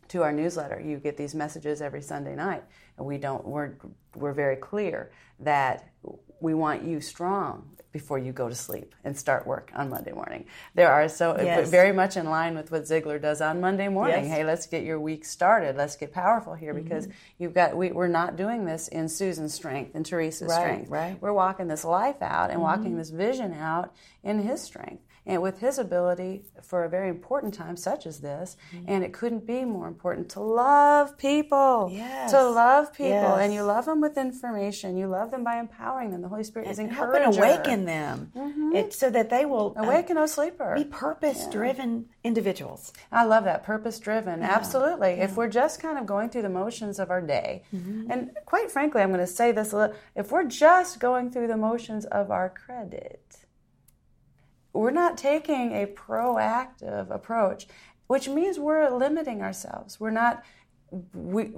to 0.09 0.23
our 0.23 0.31
newsletter, 0.31 0.79
you 0.79 0.97
get 0.97 1.17
these 1.17 1.33
messages 1.35 1.81
every 1.81 2.01
Sunday 2.01 2.35
night. 2.35 2.63
And 2.97 3.05
we 3.05 3.17
don't. 3.17 3.45
We're 3.45 3.75
we're 4.15 4.33
very 4.33 4.55
clear 4.55 5.11
that 5.39 5.89
we 6.41 6.53
want 6.53 6.83
you 6.83 6.99
strong 6.99 7.74
before 7.95 8.19
you 8.19 8.33
go 8.33 8.49
to 8.49 8.55
sleep 8.55 8.93
and 9.05 9.17
start 9.17 9.47
work 9.47 9.71
on 9.73 9.89
Monday 9.89 10.11
morning. 10.11 10.45
There 10.73 10.91
are 10.91 11.07
so 11.07 11.33
yes. 11.39 11.69
very 11.69 11.93
much 11.93 12.17
in 12.17 12.25
line 12.25 12.53
with 12.53 12.69
what 12.69 12.83
Ziglar 12.83 13.21
does 13.21 13.39
on 13.39 13.61
Monday 13.61 13.87
morning. 13.87 14.25
Yes. 14.25 14.33
Hey, 14.33 14.43
let's 14.43 14.67
get 14.67 14.83
your 14.83 14.99
week 14.99 15.23
started. 15.23 15.77
Let's 15.77 15.95
get 15.95 16.11
powerful 16.11 16.55
here 16.55 16.73
mm-hmm. 16.73 16.83
because 16.83 17.07
you've 17.37 17.53
got 17.53 17.77
we, 17.77 17.91
are 17.91 18.09
not 18.09 18.35
doing 18.35 18.65
this 18.65 18.89
in 18.89 19.07
Susan's 19.07 19.53
strength 19.53 19.95
and 19.95 20.05
Teresa's 20.05 20.49
right, 20.49 20.59
strength. 20.59 20.89
Right. 20.89 21.21
We're 21.21 21.31
walking 21.31 21.69
this 21.69 21.85
life 21.85 22.21
out 22.21 22.49
and 22.49 22.59
mm-hmm. 22.59 22.63
walking 22.63 22.97
this 22.97 23.11
vision 23.11 23.53
out 23.53 23.93
in 24.25 24.39
his 24.39 24.61
strength 24.61 25.01
and 25.25 25.41
with 25.41 25.59
his 25.59 25.79
ability 25.79 26.43
for 26.61 26.83
a 26.83 26.89
very 26.89 27.09
important 27.09 27.53
time 27.53 27.75
such 27.75 28.05
as 28.05 28.19
this 28.19 28.57
mm-hmm. 28.73 28.85
and 28.87 29.03
it 29.03 29.13
couldn't 29.13 29.45
be 29.45 29.65
more 29.65 29.87
important 29.87 30.29
to 30.29 30.39
love 30.39 31.17
people 31.17 31.89
yes. 31.91 32.31
to 32.31 32.49
love 32.49 32.93
people 32.93 33.09
yes. 33.09 33.39
and 33.39 33.53
you 33.53 33.63
love 33.63 33.85
them 33.85 34.01
with 34.01 34.17
information 34.17 34.97
you 34.97 35.07
love 35.07 35.31
them 35.31 35.43
by 35.43 35.57
empowering 35.59 36.11
them 36.11 36.21
the 36.21 36.27
holy 36.27 36.43
spirit 36.43 36.65
and 36.65 36.73
is 36.73 36.79
encouraging 36.79 37.23
helping 37.23 37.39
awaken 37.39 37.85
them 37.85 38.31
mm-hmm. 38.35 38.75
it, 38.75 38.93
so 38.93 39.09
that 39.09 39.29
they 39.29 39.45
will 39.45 39.73
uh, 39.77 39.83
awaken 39.83 40.17
uh, 40.17 40.21
no 40.21 40.25
sleeper 40.25 40.73
be 40.75 40.83
purpose 40.83 41.47
driven 41.47 42.05
yeah. 42.07 42.27
individuals 42.29 42.93
i 43.11 43.23
love 43.23 43.43
that 43.43 43.63
purpose 43.63 43.99
driven 43.99 44.39
yeah. 44.39 44.47
absolutely 44.47 45.15
yeah. 45.15 45.23
if 45.23 45.35
we're 45.35 45.49
just 45.49 45.81
kind 45.81 45.97
of 45.97 46.05
going 46.05 46.29
through 46.29 46.41
the 46.41 46.49
motions 46.49 46.99
of 46.99 47.09
our 47.09 47.21
day 47.21 47.63
mm-hmm. 47.73 48.09
and 48.11 48.31
quite 48.45 48.69
frankly 48.69 49.01
i'm 49.01 49.09
going 49.09 49.19
to 49.19 49.27
say 49.27 49.51
this 49.51 49.71
a 49.71 49.77
little 49.77 49.95
if 50.15 50.31
we're 50.31 50.43
just 50.43 50.99
going 50.99 51.31
through 51.31 51.47
the 51.47 51.57
motions 51.57 52.05
of 52.05 52.31
our 52.31 52.49
credit 52.49 53.44
we're 54.75 54.91
not 54.91 55.17
taking 55.17 55.71
a 55.71 55.85
proactive 55.85 57.09
approach, 57.09 57.67
which 58.07 58.27
means 58.27 58.59
we're 58.59 58.89
limiting 58.89 59.41
ourselves. 59.41 59.99
We're 59.99 60.11
not, 60.11 60.43
we, 61.13 61.51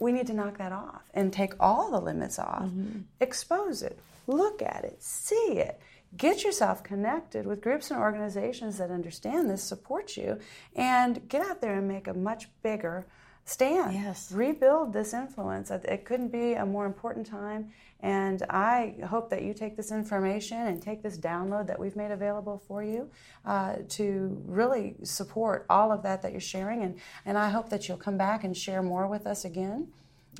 we 0.00 0.12
need 0.12 0.26
to 0.28 0.32
knock 0.32 0.58
that 0.58 0.72
off 0.72 1.02
and 1.14 1.32
take 1.32 1.54
all 1.60 1.90
the 1.90 2.00
limits 2.00 2.38
off, 2.38 2.64
mm-hmm. 2.64 3.00
expose 3.20 3.82
it, 3.82 3.98
look 4.26 4.62
at 4.62 4.84
it, 4.84 5.02
see 5.02 5.58
it. 5.58 5.80
Get 6.14 6.44
yourself 6.44 6.82
connected 6.82 7.46
with 7.46 7.62
groups 7.62 7.90
and 7.90 7.98
organizations 7.98 8.76
that 8.76 8.90
understand 8.90 9.48
this, 9.48 9.62
support 9.62 10.14
you, 10.16 10.38
and 10.76 11.26
get 11.28 11.46
out 11.46 11.62
there 11.62 11.78
and 11.78 11.88
make 11.88 12.06
a 12.06 12.12
much 12.12 12.48
bigger 12.62 13.06
stand. 13.44 13.94
Yes. 13.94 14.30
Rebuild 14.32 14.92
this 14.92 15.14
influence. 15.14 15.70
It 15.70 16.04
couldn't 16.04 16.28
be 16.28 16.54
a 16.54 16.66
more 16.66 16.86
important 16.86 17.26
time. 17.26 17.70
And 18.00 18.42
I 18.50 18.96
hope 19.08 19.30
that 19.30 19.42
you 19.42 19.54
take 19.54 19.76
this 19.76 19.92
information 19.92 20.58
and 20.58 20.82
take 20.82 21.02
this 21.02 21.16
download 21.16 21.68
that 21.68 21.78
we've 21.78 21.94
made 21.94 22.10
available 22.10 22.60
for 22.66 22.82
you 22.82 23.08
uh, 23.44 23.76
to 23.90 24.42
really 24.46 24.96
support 25.04 25.66
all 25.70 25.92
of 25.92 26.02
that 26.02 26.20
that 26.22 26.32
you're 26.32 26.40
sharing. 26.40 26.82
And, 26.82 26.98
and 27.24 27.38
I 27.38 27.48
hope 27.50 27.70
that 27.70 27.88
you'll 27.88 27.96
come 27.96 28.18
back 28.18 28.42
and 28.42 28.56
share 28.56 28.82
more 28.82 29.06
with 29.06 29.26
us 29.26 29.44
again 29.44 29.88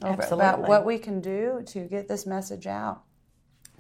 about 0.01 0.61
what 0.61 0.85
we 0.85 0.99
can 0.99 1.21
do 1.21 1.62
to 1.67 1.85
get 1.85 2.09
this 2.09 2.27
message 2.27 2.67
out 2.67 3.03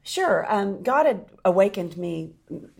Sure. 0.02 0.44
Um, 0.52 0.82
God 0.82 1.06
had 1.06 1.26
awakened 1.44 1.96
me 1.96 2.32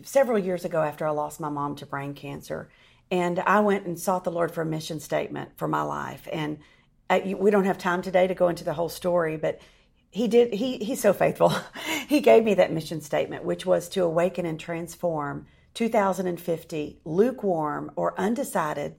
several 0.03 0.37
years 0.37 0.65
ago 0.65 0.81
after 0.81 1.07
I 1.07 1.11
lost 1.11 1.39
my 1.39 1.49
mom 1.49 1.75
to 1.77 1.85
brain 1.85 2.13
cancer. 2.13 2.69
And 3.09 3.39
I 3.39 3.61
went 3.61 3.85
and 3.85 3.99
sought 3.99 4.23
the 4.23 4.31
Lord 4.31 4.51
for 4.51 4.61
a 4.61 4.65
mission 4.65 4.99
statement 4.99 5.51
for 5.57 5.67
my 5.67 5.83
life. 5.83 6.27
And 6.31 6.59
uh, 7.09 7.19
we 7.37 7.51
don't 7.51 7.65
have 7.65 7.77
time 7.77 8.01
today 8.01 8.27
to 8.27 8.33
go 8.33 8.49
into 8.49 8.63
the 8.63 8.73
whole 8.73 8.89
story, 8.89 9.37
but 9.37 9.61
he 10.13 10.27
did 10.27 10.53
he 10.53 10.77
he's 10.77 11.01
so 11.01 11.11
faithful 11.11 11.51
he 12.07 12.21
gave 12.21 12.43
me 12.43 12.53
that 12.53 12.71
mission 12.71 13.01
statement 13.01 13.43
which 13.43 13.65
was 13.65 13.89
to 13.89 14.03
awaken 14.03 14.45
and 14.45 14.59
transform 14.59 15.47
2050 15.73 16.99
lukewarm 17.05 17.91
or 17.95 18.19
undecided 18.19 18.95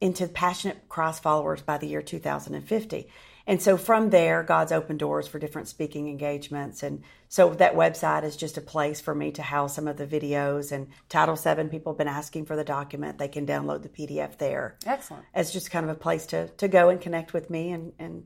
into 0.00 0.26
passionate 0.26 0.88
Christ 0.88 1.22
followers 1.22 1.62
by 1.62 1.78
the 1.78 1.86
year 1.86 2.02
2050. 2.02 3.08
And 3.46 3.60
so 3.60 3.76
from 3.76 4.10
there, 4.10 4.42
God's 4.42 4.72
opened 4.72 4.98
doors 4.98 5.26
for 5.26 5.38
different 5.38 5.68
speaking 5.68 6.08
engagements. 6.08 6.82
And 6.82 7.02
so 7.28 7.50
that 7.54 7.74
website 7.74 8.24
is 8.24 8.36
just 8.36 8.56
a 8.56 8.60
place 8.60 9.00
for 9.00 9.14
me 9.14 9.32
to 9.32 9.42
house 9.42 9.74
some 9.74 9.88
of 9.88 9.96
the 9.96 10.06
videos. 10.06 10.72
And 10.72 10.88
Title 11.08 11.36
VII, 11.36 11.68
people 11.68 11.92
have 11.92 11.98
been 11.98 12.08
asking 12.08 12.46
for 12.46 12.56
the 12.56 12.64
document. 12.64 13.18
They 13.18 13.28
can 13.28 13.46
download 13.46 13.82
the 13.82 13.88
PDF 13.88 14.38
there. 14.38 14.76
Excellent. 14.86 15.24
It's 15.34 15.52
just 15.52 15.70
kind 15.70 15.84
of 15.84 15.90
a 15.90 15.98
place 15.98 16.26
to, 16.26 16.48
to 16.48 16.68
go 16.68 16.88
and 16.88 17.00
connect 17.00 17.32
with 17.32 17.50
me 17.50 17.70
and, 17.70 17.92
and 17.98 18.24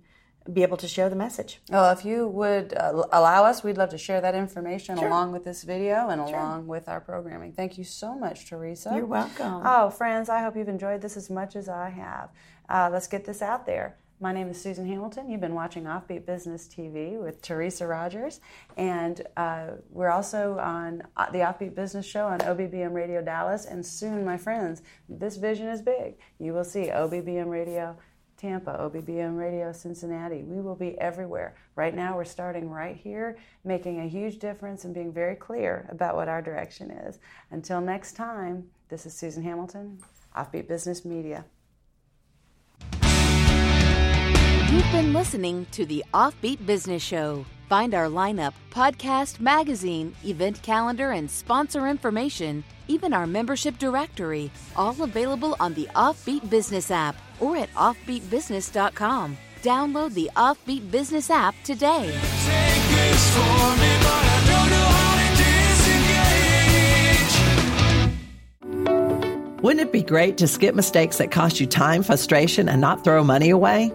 be 0.52 0.62
able 0.62 0.76
to 0.78 0.88
share 0.88 1.08
the 1.08 1.16
message. 1.16 1.60
Well, 1.70 1.90
if 1.92 2.04
you 2.04 2.28
would 2.28 2.74
uh, 2.74 3.04
allow 3.12 3.44
us, 3.44 3.62
we'd 3.64 3.78
love 3.78 3.90
to 3.90 3.98
share 3.98 4.20
that 4.20 4.34
information 4.34 4.96
sure. 4.96 5.06
along 5.06 5.32
with 5.32 5.44
this 5.44 5.62
video 5.62 6.08
and 6.08 6.26
sure. 6.28 6.38
along 6.38 6.66
with 6.66 6.88
our 6.88 7.00
programming. 7.00 7.52
Thank 7.52 7.78
you 7.78 7.84
so 7.84 8.14
much, 8.14 8.48
Teresa. 8.48 8.92
You're 8.94 9.06
welcome. 9.06 9.62
Oh, 9.64 9.90
friends, 9.90 10.28
I 10.28 10.42
hope 10.42 10.56
you've 10.56 10.68
enjoyed 10.68 11.00
this 11.00 11.16
as 11.16 11.30
much 11.30 11.56
as 11.56 11.68
I 11.68 11.90
have. 11.90 12.30
Uh, 12.68 12.90
let's 12.92 13.06
get 13.06 13.24
this 13.24 13.42
out 13.42 13.66
there. 13.66 13.96
My 14.18 14.32
name 14.32 14.48
is 14.48 14.58
Susan 14.58 14.86
Hamilton. 14.86 15.28
You've 15.28 15.42
been 15.42 15.54
watching 15.54 15.84
Offbeat 15.84 16.24
Business 16.24 16.66
TV 16.66 17.22
with 17.22 17.42
Teresa 17.42 17.86
Rogers. 17.86 18.40
And 18.78 19.20
uh, 19.36 19.72
we're 19.90 20.08
also 20.08 20.58
on 20.58 21.02
uh, 21.18 21.30
the 21.30 21.40
Offbeat 21.40 21.74
Business 21.74 22.06
Show 22.06 22.26
on 22.26 22.38
OBBM 22.38 22.94
Radio 22.94 23.20
Dallas. 23.20 23.66
And 23.66 23.84
soon, 23.84 24.24
my 24.24 24.38
friends, 24.38 24.80
this 25.06 25.36
vision 25.36 25.68
is 25.68 25.82
big. 25.82 26.14
You 26.38 26.54
will 26.54 26.64
see 26.64 26.86
OBBM 26.86 27.48
Radio 27.48 27.98
Tampa, 28.36 28.76
OBBM 28.78 29.36
Radio 29.38 29.72
Cincinnati. 29.72 30.42
We 30.42 30.60
will 30.60 30.74
be 30.74 30.98
everywhere. 31.00 31.54
Right 31.74 31.94
now, 31.94 32.16
we're 32.16 32.24
starting 32.24 32.70
right 32.70 32.96
here, 32.96 33.38
making 33.64 34.00
a 34.00 34.06
huge 34.08 34.38
difference 34.38 34.84
and 34.84 34.94
being 34.94 35.12
very 35.12 35.36
clear 35.36 35.88
about 35.90 36.16
what 36.16 36.28
our 36.28 36.42
direction 36.42 36.90
is. 36.90 37.18
Until 37.50 37.80
next 37.80 38.12
time, 38.12 38.68
this 38.88 39.06
is 39.06 39.14
Susan 39.14 39.42
Hamilton, 39.42 39.98
Offbeat 40.36 40.68
Business 40.68 41.04
Media. 41.04 41.44
You've 44.76 44.92
been 44.92 45.14
listening 45.14 45.66
to 45.70 45.86
the 45.86 46.04
Offbeat 46.12 46.66
Business 46.66 47.02
Show. 47.02 47.46
Find 47.66 47.94
our 47.94 48.08
lineup, 48.08 48.52
podcast, 48.70 49.40
magazine, 49.40 50.14
event 50.22 50.60
calendar, 50.60 51.12
and 51.12 51.30
sponsor 51.30 51.88
information, 51.88 52.62
even 52.86 53.14
our 53.14 53.26
membership 53.26 53.78
directory, 53.78 54.50
all 54.76 55.00
available 55.00 55.56
on 55.60 55.72
the 55.72 55.88
Offbeat 55.96 56.50
Business 56.50 56.90
app 56.90 57.16
or 57.40 57.56
at 57.56 57.72
offbeatbusiness.com. 57.72 59.38
Download 59.62 60.12
the 60.12 60.30
Offbeat 60.36 60.90
Business 60.90 61.30
app 61.30 61.54
today. 61.64 62.14
Wouldn't 69.62 69.80
it 69.80 69.90
be 69.90 70.02
great 70.02 70.36
to 70.36 70.46
skip 70.46 70.74
mistakes 70.74 71.16
that 71.16 71.30
cost 71.30 71.60
you 71.60 71.66
time, 71.66 72.02
frustration, 72.02 72.68
and 72.68 72.82
not 72.82 73.04
throw 73.04 73.24
money 73.24 73.48
away? 73.48 73.90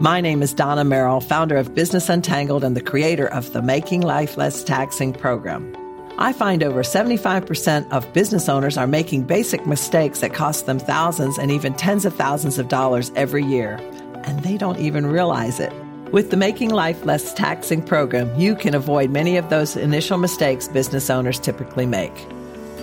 My 0.00 0.20
name 0.20 0.42
is 0.42 0.54
Donna 0.54 0.84
Merrill, 0.84 1.20
founder 1.20 1.56
of 1.56 1.74
Business 1.74 2.08
Untangled 2.08 2.64
and 2.64 2.76
the 2.76 2.80
creator 2.80 3.26
of 3.26 3.52
the 3.52 3.62
Making 3.62 4.00
Life 4.00 4.36
Less 4.36 4.64
Taxing 4.64 5.12
program. 5.12 5.76
I 6.18 6.32
find 6.32 6.62
over 6.62 6.82
75% 6.82 7.90
of 7.92 8.10
business 8.12 8.48
owners 8.48 8.76
are 8.76 8.86
making 8.86 9.24
basic 9.24 9.66
mistakes 9.66 10.20
that 10.20 10.32
cost 10.32 10.66
them 10.66 10.78
thousands 10.78 11.38
and 11.38 11.50
even 11.50 11.74
tens 11.74 12.04
of 12.04 12.14
thousands 12.14 12.58
of 12.58 12.68
dollars 12.68 13.12
every 13.16 13.44
year, 13.44 13.76
and 14.24 14.42
they 14.42 14.56
don't 14.56 14.78
even 14.78 15.06
realize 15.06 15.60
it. 15.60 15.72
With 16.10 16.30
the 16.30 16.36
Making 16.36 16.70
Life 16.70 17.04
Less 17.04 17.32
Taxing 17.34 17.82
program, 17.82 18.34
you 18.38 18.56
can 18.56 18.74
avoid 18.74 19.10
many 19.10 19.36
of 19.36 19.50
those 19.50 19.76
initial 19.76 20.18
mistakes 20.18 20.68
business 20.68 21.10
owners 21.10 21.38
typically 21.38 21.86
make. 21.86 22.26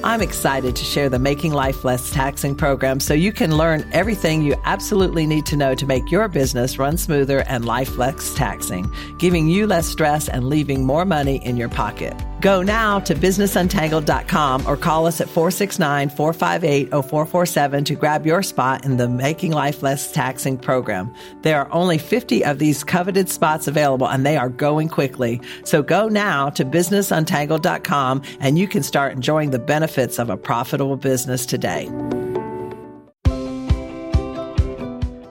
I'm 0.02 0.22
excited 0.22 0.78
to 0.78 0.86
share 0.86 1.10
the 1.10 1.20
Making 1.20 1.52
Life 1.52 1.84
Less 1.84 2.10
Taxing 2.10 2.56
program 2.56 3.02
so 3.02 3.14
you 3.14 3.34
can 3.34 3.58
learn 3.58 3.86
everything 3.92 4.42
you 4.42 4.56
absolutely 4.64 5.28
need 5.28 5.46
to 5.48 5.58
know 5.58 5.76
to 5.76 5.86
make 5.86 6.10
your 6.10 6.30
business 6.30 6.80
run 6.80 6.96
smoother 6.96 7.40
and 7.50 7.66
life 7.66 7.98
less 7.98 8.34
taxing, 8.34 8.90
giving 9.18 9.50
you 9.50 9.68
less 9.68 9.88
stress 9.88 10.30
and 10.30 10.48
leaving 10.48 10.86
more 10.86 11.04
money 11.04 11.44
in 11.46 11.58
your 11.58 11.68
pocket. 11.68 12.16
Go 12.42 12.62
now 12.62 13.00
to 13.00 13.16
businessuntangled.com 13.16 14.66
or 14.66 14.78
call 14.78 15.08
us 15.08 15.20
at 15.20 15.28
469 15.28 16.10
458 16.10 16.90
0447 16.90 17.84
to 17.84 17.96
grab 17.96 18.26
your 18.26 18.42
spot 18.42 18.86
in 18.86 18.96
the 18.96 19.10
Making 19.10 19.52
Life 19.52 19.84
Less 19.84 20.12
Taxing 20.12 20.58
program. 20.58 21.14
There 21.42 21.60
are 21.60 21.72
only 21.74 21.98
50 21.98 22.46
of 22.46 22.58
these 22.58 22.84
coveted 22.84 23.30
spots 23.30 23.68
available 23.68 24.08
and 24.08 24.26
they 24.26 24.38
are 24.38 24.50
going 24.50 24.88
quickly. 24.88 25.42
So 25.66 25.84
go 25.84 26.08
now 26.08 26.50
to 26.52 26.64
businessuntangled.com 26.64 28.22
and 28.40 28.58
you 28.58 28.68
can 28.68 28.84
start 28.84 29.14
enjoying 29.14 29.52
the 29.52 29.60
benefits 29.60 30.18
of 30.18 30.30
a 30.30 30.38
profitable 30.38 30.96
business 30.96 31.46
today. 31.46 31.90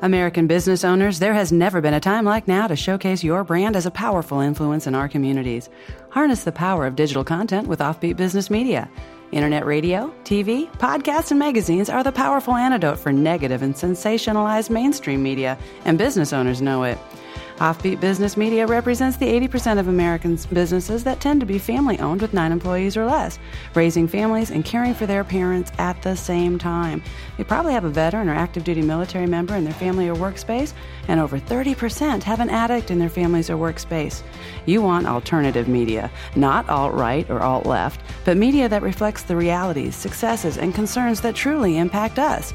American 0.01 0.47
business 0.47 0.85
owners, 0.85 1.19
there 1.19 1.35
has 1.35 1.51
never 1.51 1.81
been 1.81 1.95
a 1.95 2.01
time 2.01 2.25
like 2.25 2.47
now 2.47 2.69
to 2.69 2.77
showcase 2.77 3.25
your 3.25 3.43
brand 3.43 3.75
as 3.75 3.85
a 3.85 3.91
powerful 3.91 4.39
influence 4.39 4.87
in 4.87 4.95
our 4.95 5.09
communities. 5.09 5.69
Harness 6.11 6.45
the 6.45 6.53
power 6.53 6.87
of 6.87 6.95
digital 6.95 7.25
content 7.25 7.67
with 7.67 7.81
Offbeat 7.81 8.17
Business 8.17 8.49
Media. 8.49 8.89
Internet 9.33 9.67
radio, 9.67 10.15
TV, 10.23 10.71
podcasts, 10.75 11.33
and 11.33 11.41
magazines 11.41 11.91
are 11.91 12.05
the 12.05 12.13
powerful 12.13 12.55
antidote 12.55 12.99
for 12.99 13.13
negative 13.13 13.61
and 13.61 13.75
sensationalized 13.75 14.71
mainstream 14.71 15.21
media, 15.21 15.59
and 15.85 15.99
business 15.99 16.33
owners 16.33 16.63
know 16.63 16.85
it. 16.85 16.97
Offbeat 17.59 17.99
Business 17.99 18.37
Media 18.37 18.69
represents 18.69 19.17
the 19.17 19.27
80% 19.27 19.81
of 19.81 19.89
Americans' 19.89 20.47
businesses 20.47 21.03
that 21.03 21.19
tend 21.19 21.41
to 21.41 21.47
be 21.47 21.59
family 21.59 21.99
owned 21.99 22.23
with 22.23 22.33
nine 22.33 22.53
employees 22.53 22.97
or 22.97 23.05
less, 23.05 23.41
raising 23.75 24.07
families 24.07 24.53
and 24.53 24.65
caring 24.65 24.95
for 24.95 25.07
their 25.07 25.25
parents 25.25 25.73
at 25.77 26.01
the 26.03 26.15
same 26.15 26.57
time. 26.57 27.03
They 27.37 27.43
probably 27.43 27.73
have 27.73 27.83
a 27.85 27.89
veteran 27.89 28.29
or 28.29 28.35
active 28.35 28.63
duty 28.63 28.83
military 28.83 29.27
member 29.27 29.57
in 29.57 29.65
their 29.65 29.75
family 29.75 30.09
or 30.09 30.15
workspace, 30.15 30.73
and 31.09 31.19
over 31.19 31.41
30% 31.41 32.23
have 32.23 32.39
an 32.39 32.49
addict 32.49 32.93
in 32.93 33.01
their 33.01 33.09
families 33.09 33.51
or 33.51 33.57
workspace. 33.57 34.23
You 34.65 34.81
want 34.81 35.09
alternative 35.09 35.67
media, 35.67 36.13
not 36.37 36.69
alt 36.69 36.95
right 36.95 37.29
or 37.29 37.41
alt 37.41 37.67
left, 37.67 38.01
but 38.25 38.37
media 38.37 38.69
that 38.69 38.83
reflects 38.83 39.25
the 39.25 39.35
realities, 39.35 39.97
successes, 39.97 40.59
and 40.59 40.73
concerns 40.73 41.23
that 41.23 41.35
truly 41.35 41.77
impact 41.79 42.21
us. 42.21 42.55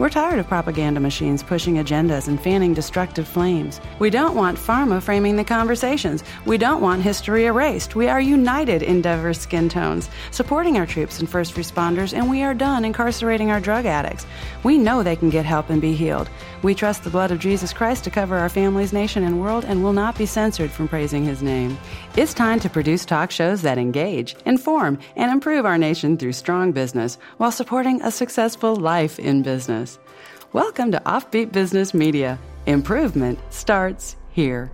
We're 0.00 0.08
tired 0.08 0.38
of 0.38 0.48
propaganda 0.48 0.98
machines 0.98 1.42
pushing 1.42 1.74
agendas 1.74 2.26
and 2.26 2.40
fanning 2.40 2.72
destructive 2.72 3.28
flames. 3.28 3.82
We 3.98 4.08
don't 4.08 4.34
want 4.34 4.56
pharma 4.56 5.02
framing 5.02 5.36
the 5.36 5.44
conversations. 5.44 6.24
We 6.46 6.56
don't 6.56 6.80
want 6.80 7.02
history 7.02 7.44
erased. 7.44 7.94
We 7.94 8.08
are 8.08 8.18
united 8.18 8.82
in 8.82 9.02
diverse 9.02 9.40
skin 9.40 9.68
tones, 9.68 10.08
supporting 10.30 10.78
our 10.78 10.86
troops 10.86 11.20
and 11.20 11.28
first 11.28 11.54
responders, 11.54 12.14
and 12.14 12.30
we 12.30 12.42
are 12.42 12.54
done 12.54 12.86
incarcerating 12.86 13.50
our 13.50 13.60
drug 13.60 13.84
addicts. 13.84 14.24
We 14.62 14.78
know 14.78 15.02
they 15.02 15.16
can 15.16 15.28
get 15.28 15.44
help 15.44 15.68
and 15.68 15.82
be 15.82 15.92
healed. 15.92 16.30
We 16.62 16.74
trust 16.74 17.04
the 17.04 17.10
blood 17.10 17.30
of 17.30 17.38
Jesus 17.38 17.74
Christ 17.74 18.04
to 18.04 18.10
cover 18.10 18.38
our 18.38 18.48
families, 18.48 18.94
nation, 18.94 19.22
and 19.22 19.38
world 19.38 19.66
and 19.66 19.84
will 19.84 19.92
not 19.92 20.16
be 20.16 20.24
censored 20.24 20.70
from 20.70 20.88
praising 20.88 21.26
his 21.26 21.42
name. 21.42 21.76
It's 22.16 22.32
time 22.32 22.58
to 22.60 22.70
produce 22.70 23.04
talk 23.04 23.30
shows 23.30 23.60
that 23.62 23.76
engage, 23.76 24.34
inform, 24.46 24.98
and 25.16 25.30
improve 25.30 25.66
our 25.66 25.76
nation 25.76 26.16
through 26.16 26.32
strong 26.32 26.72
business 26.72 27.18
while 27.36 27.52
supporting 27.52 28.00
a 28.00 28.10
successful 28.10 28.76
life 28.76 29.18
in 29.18 29.42
business. 29.42 29.89
Welcome 30.52 30.90
to 30.90 31.00
Offbeat 31.06 31.52
Business 31.52 31.94
Media. 31.94 32.36
Improvement 32.66 33.38
starts 33.50 34.16
here. 34.30 34.68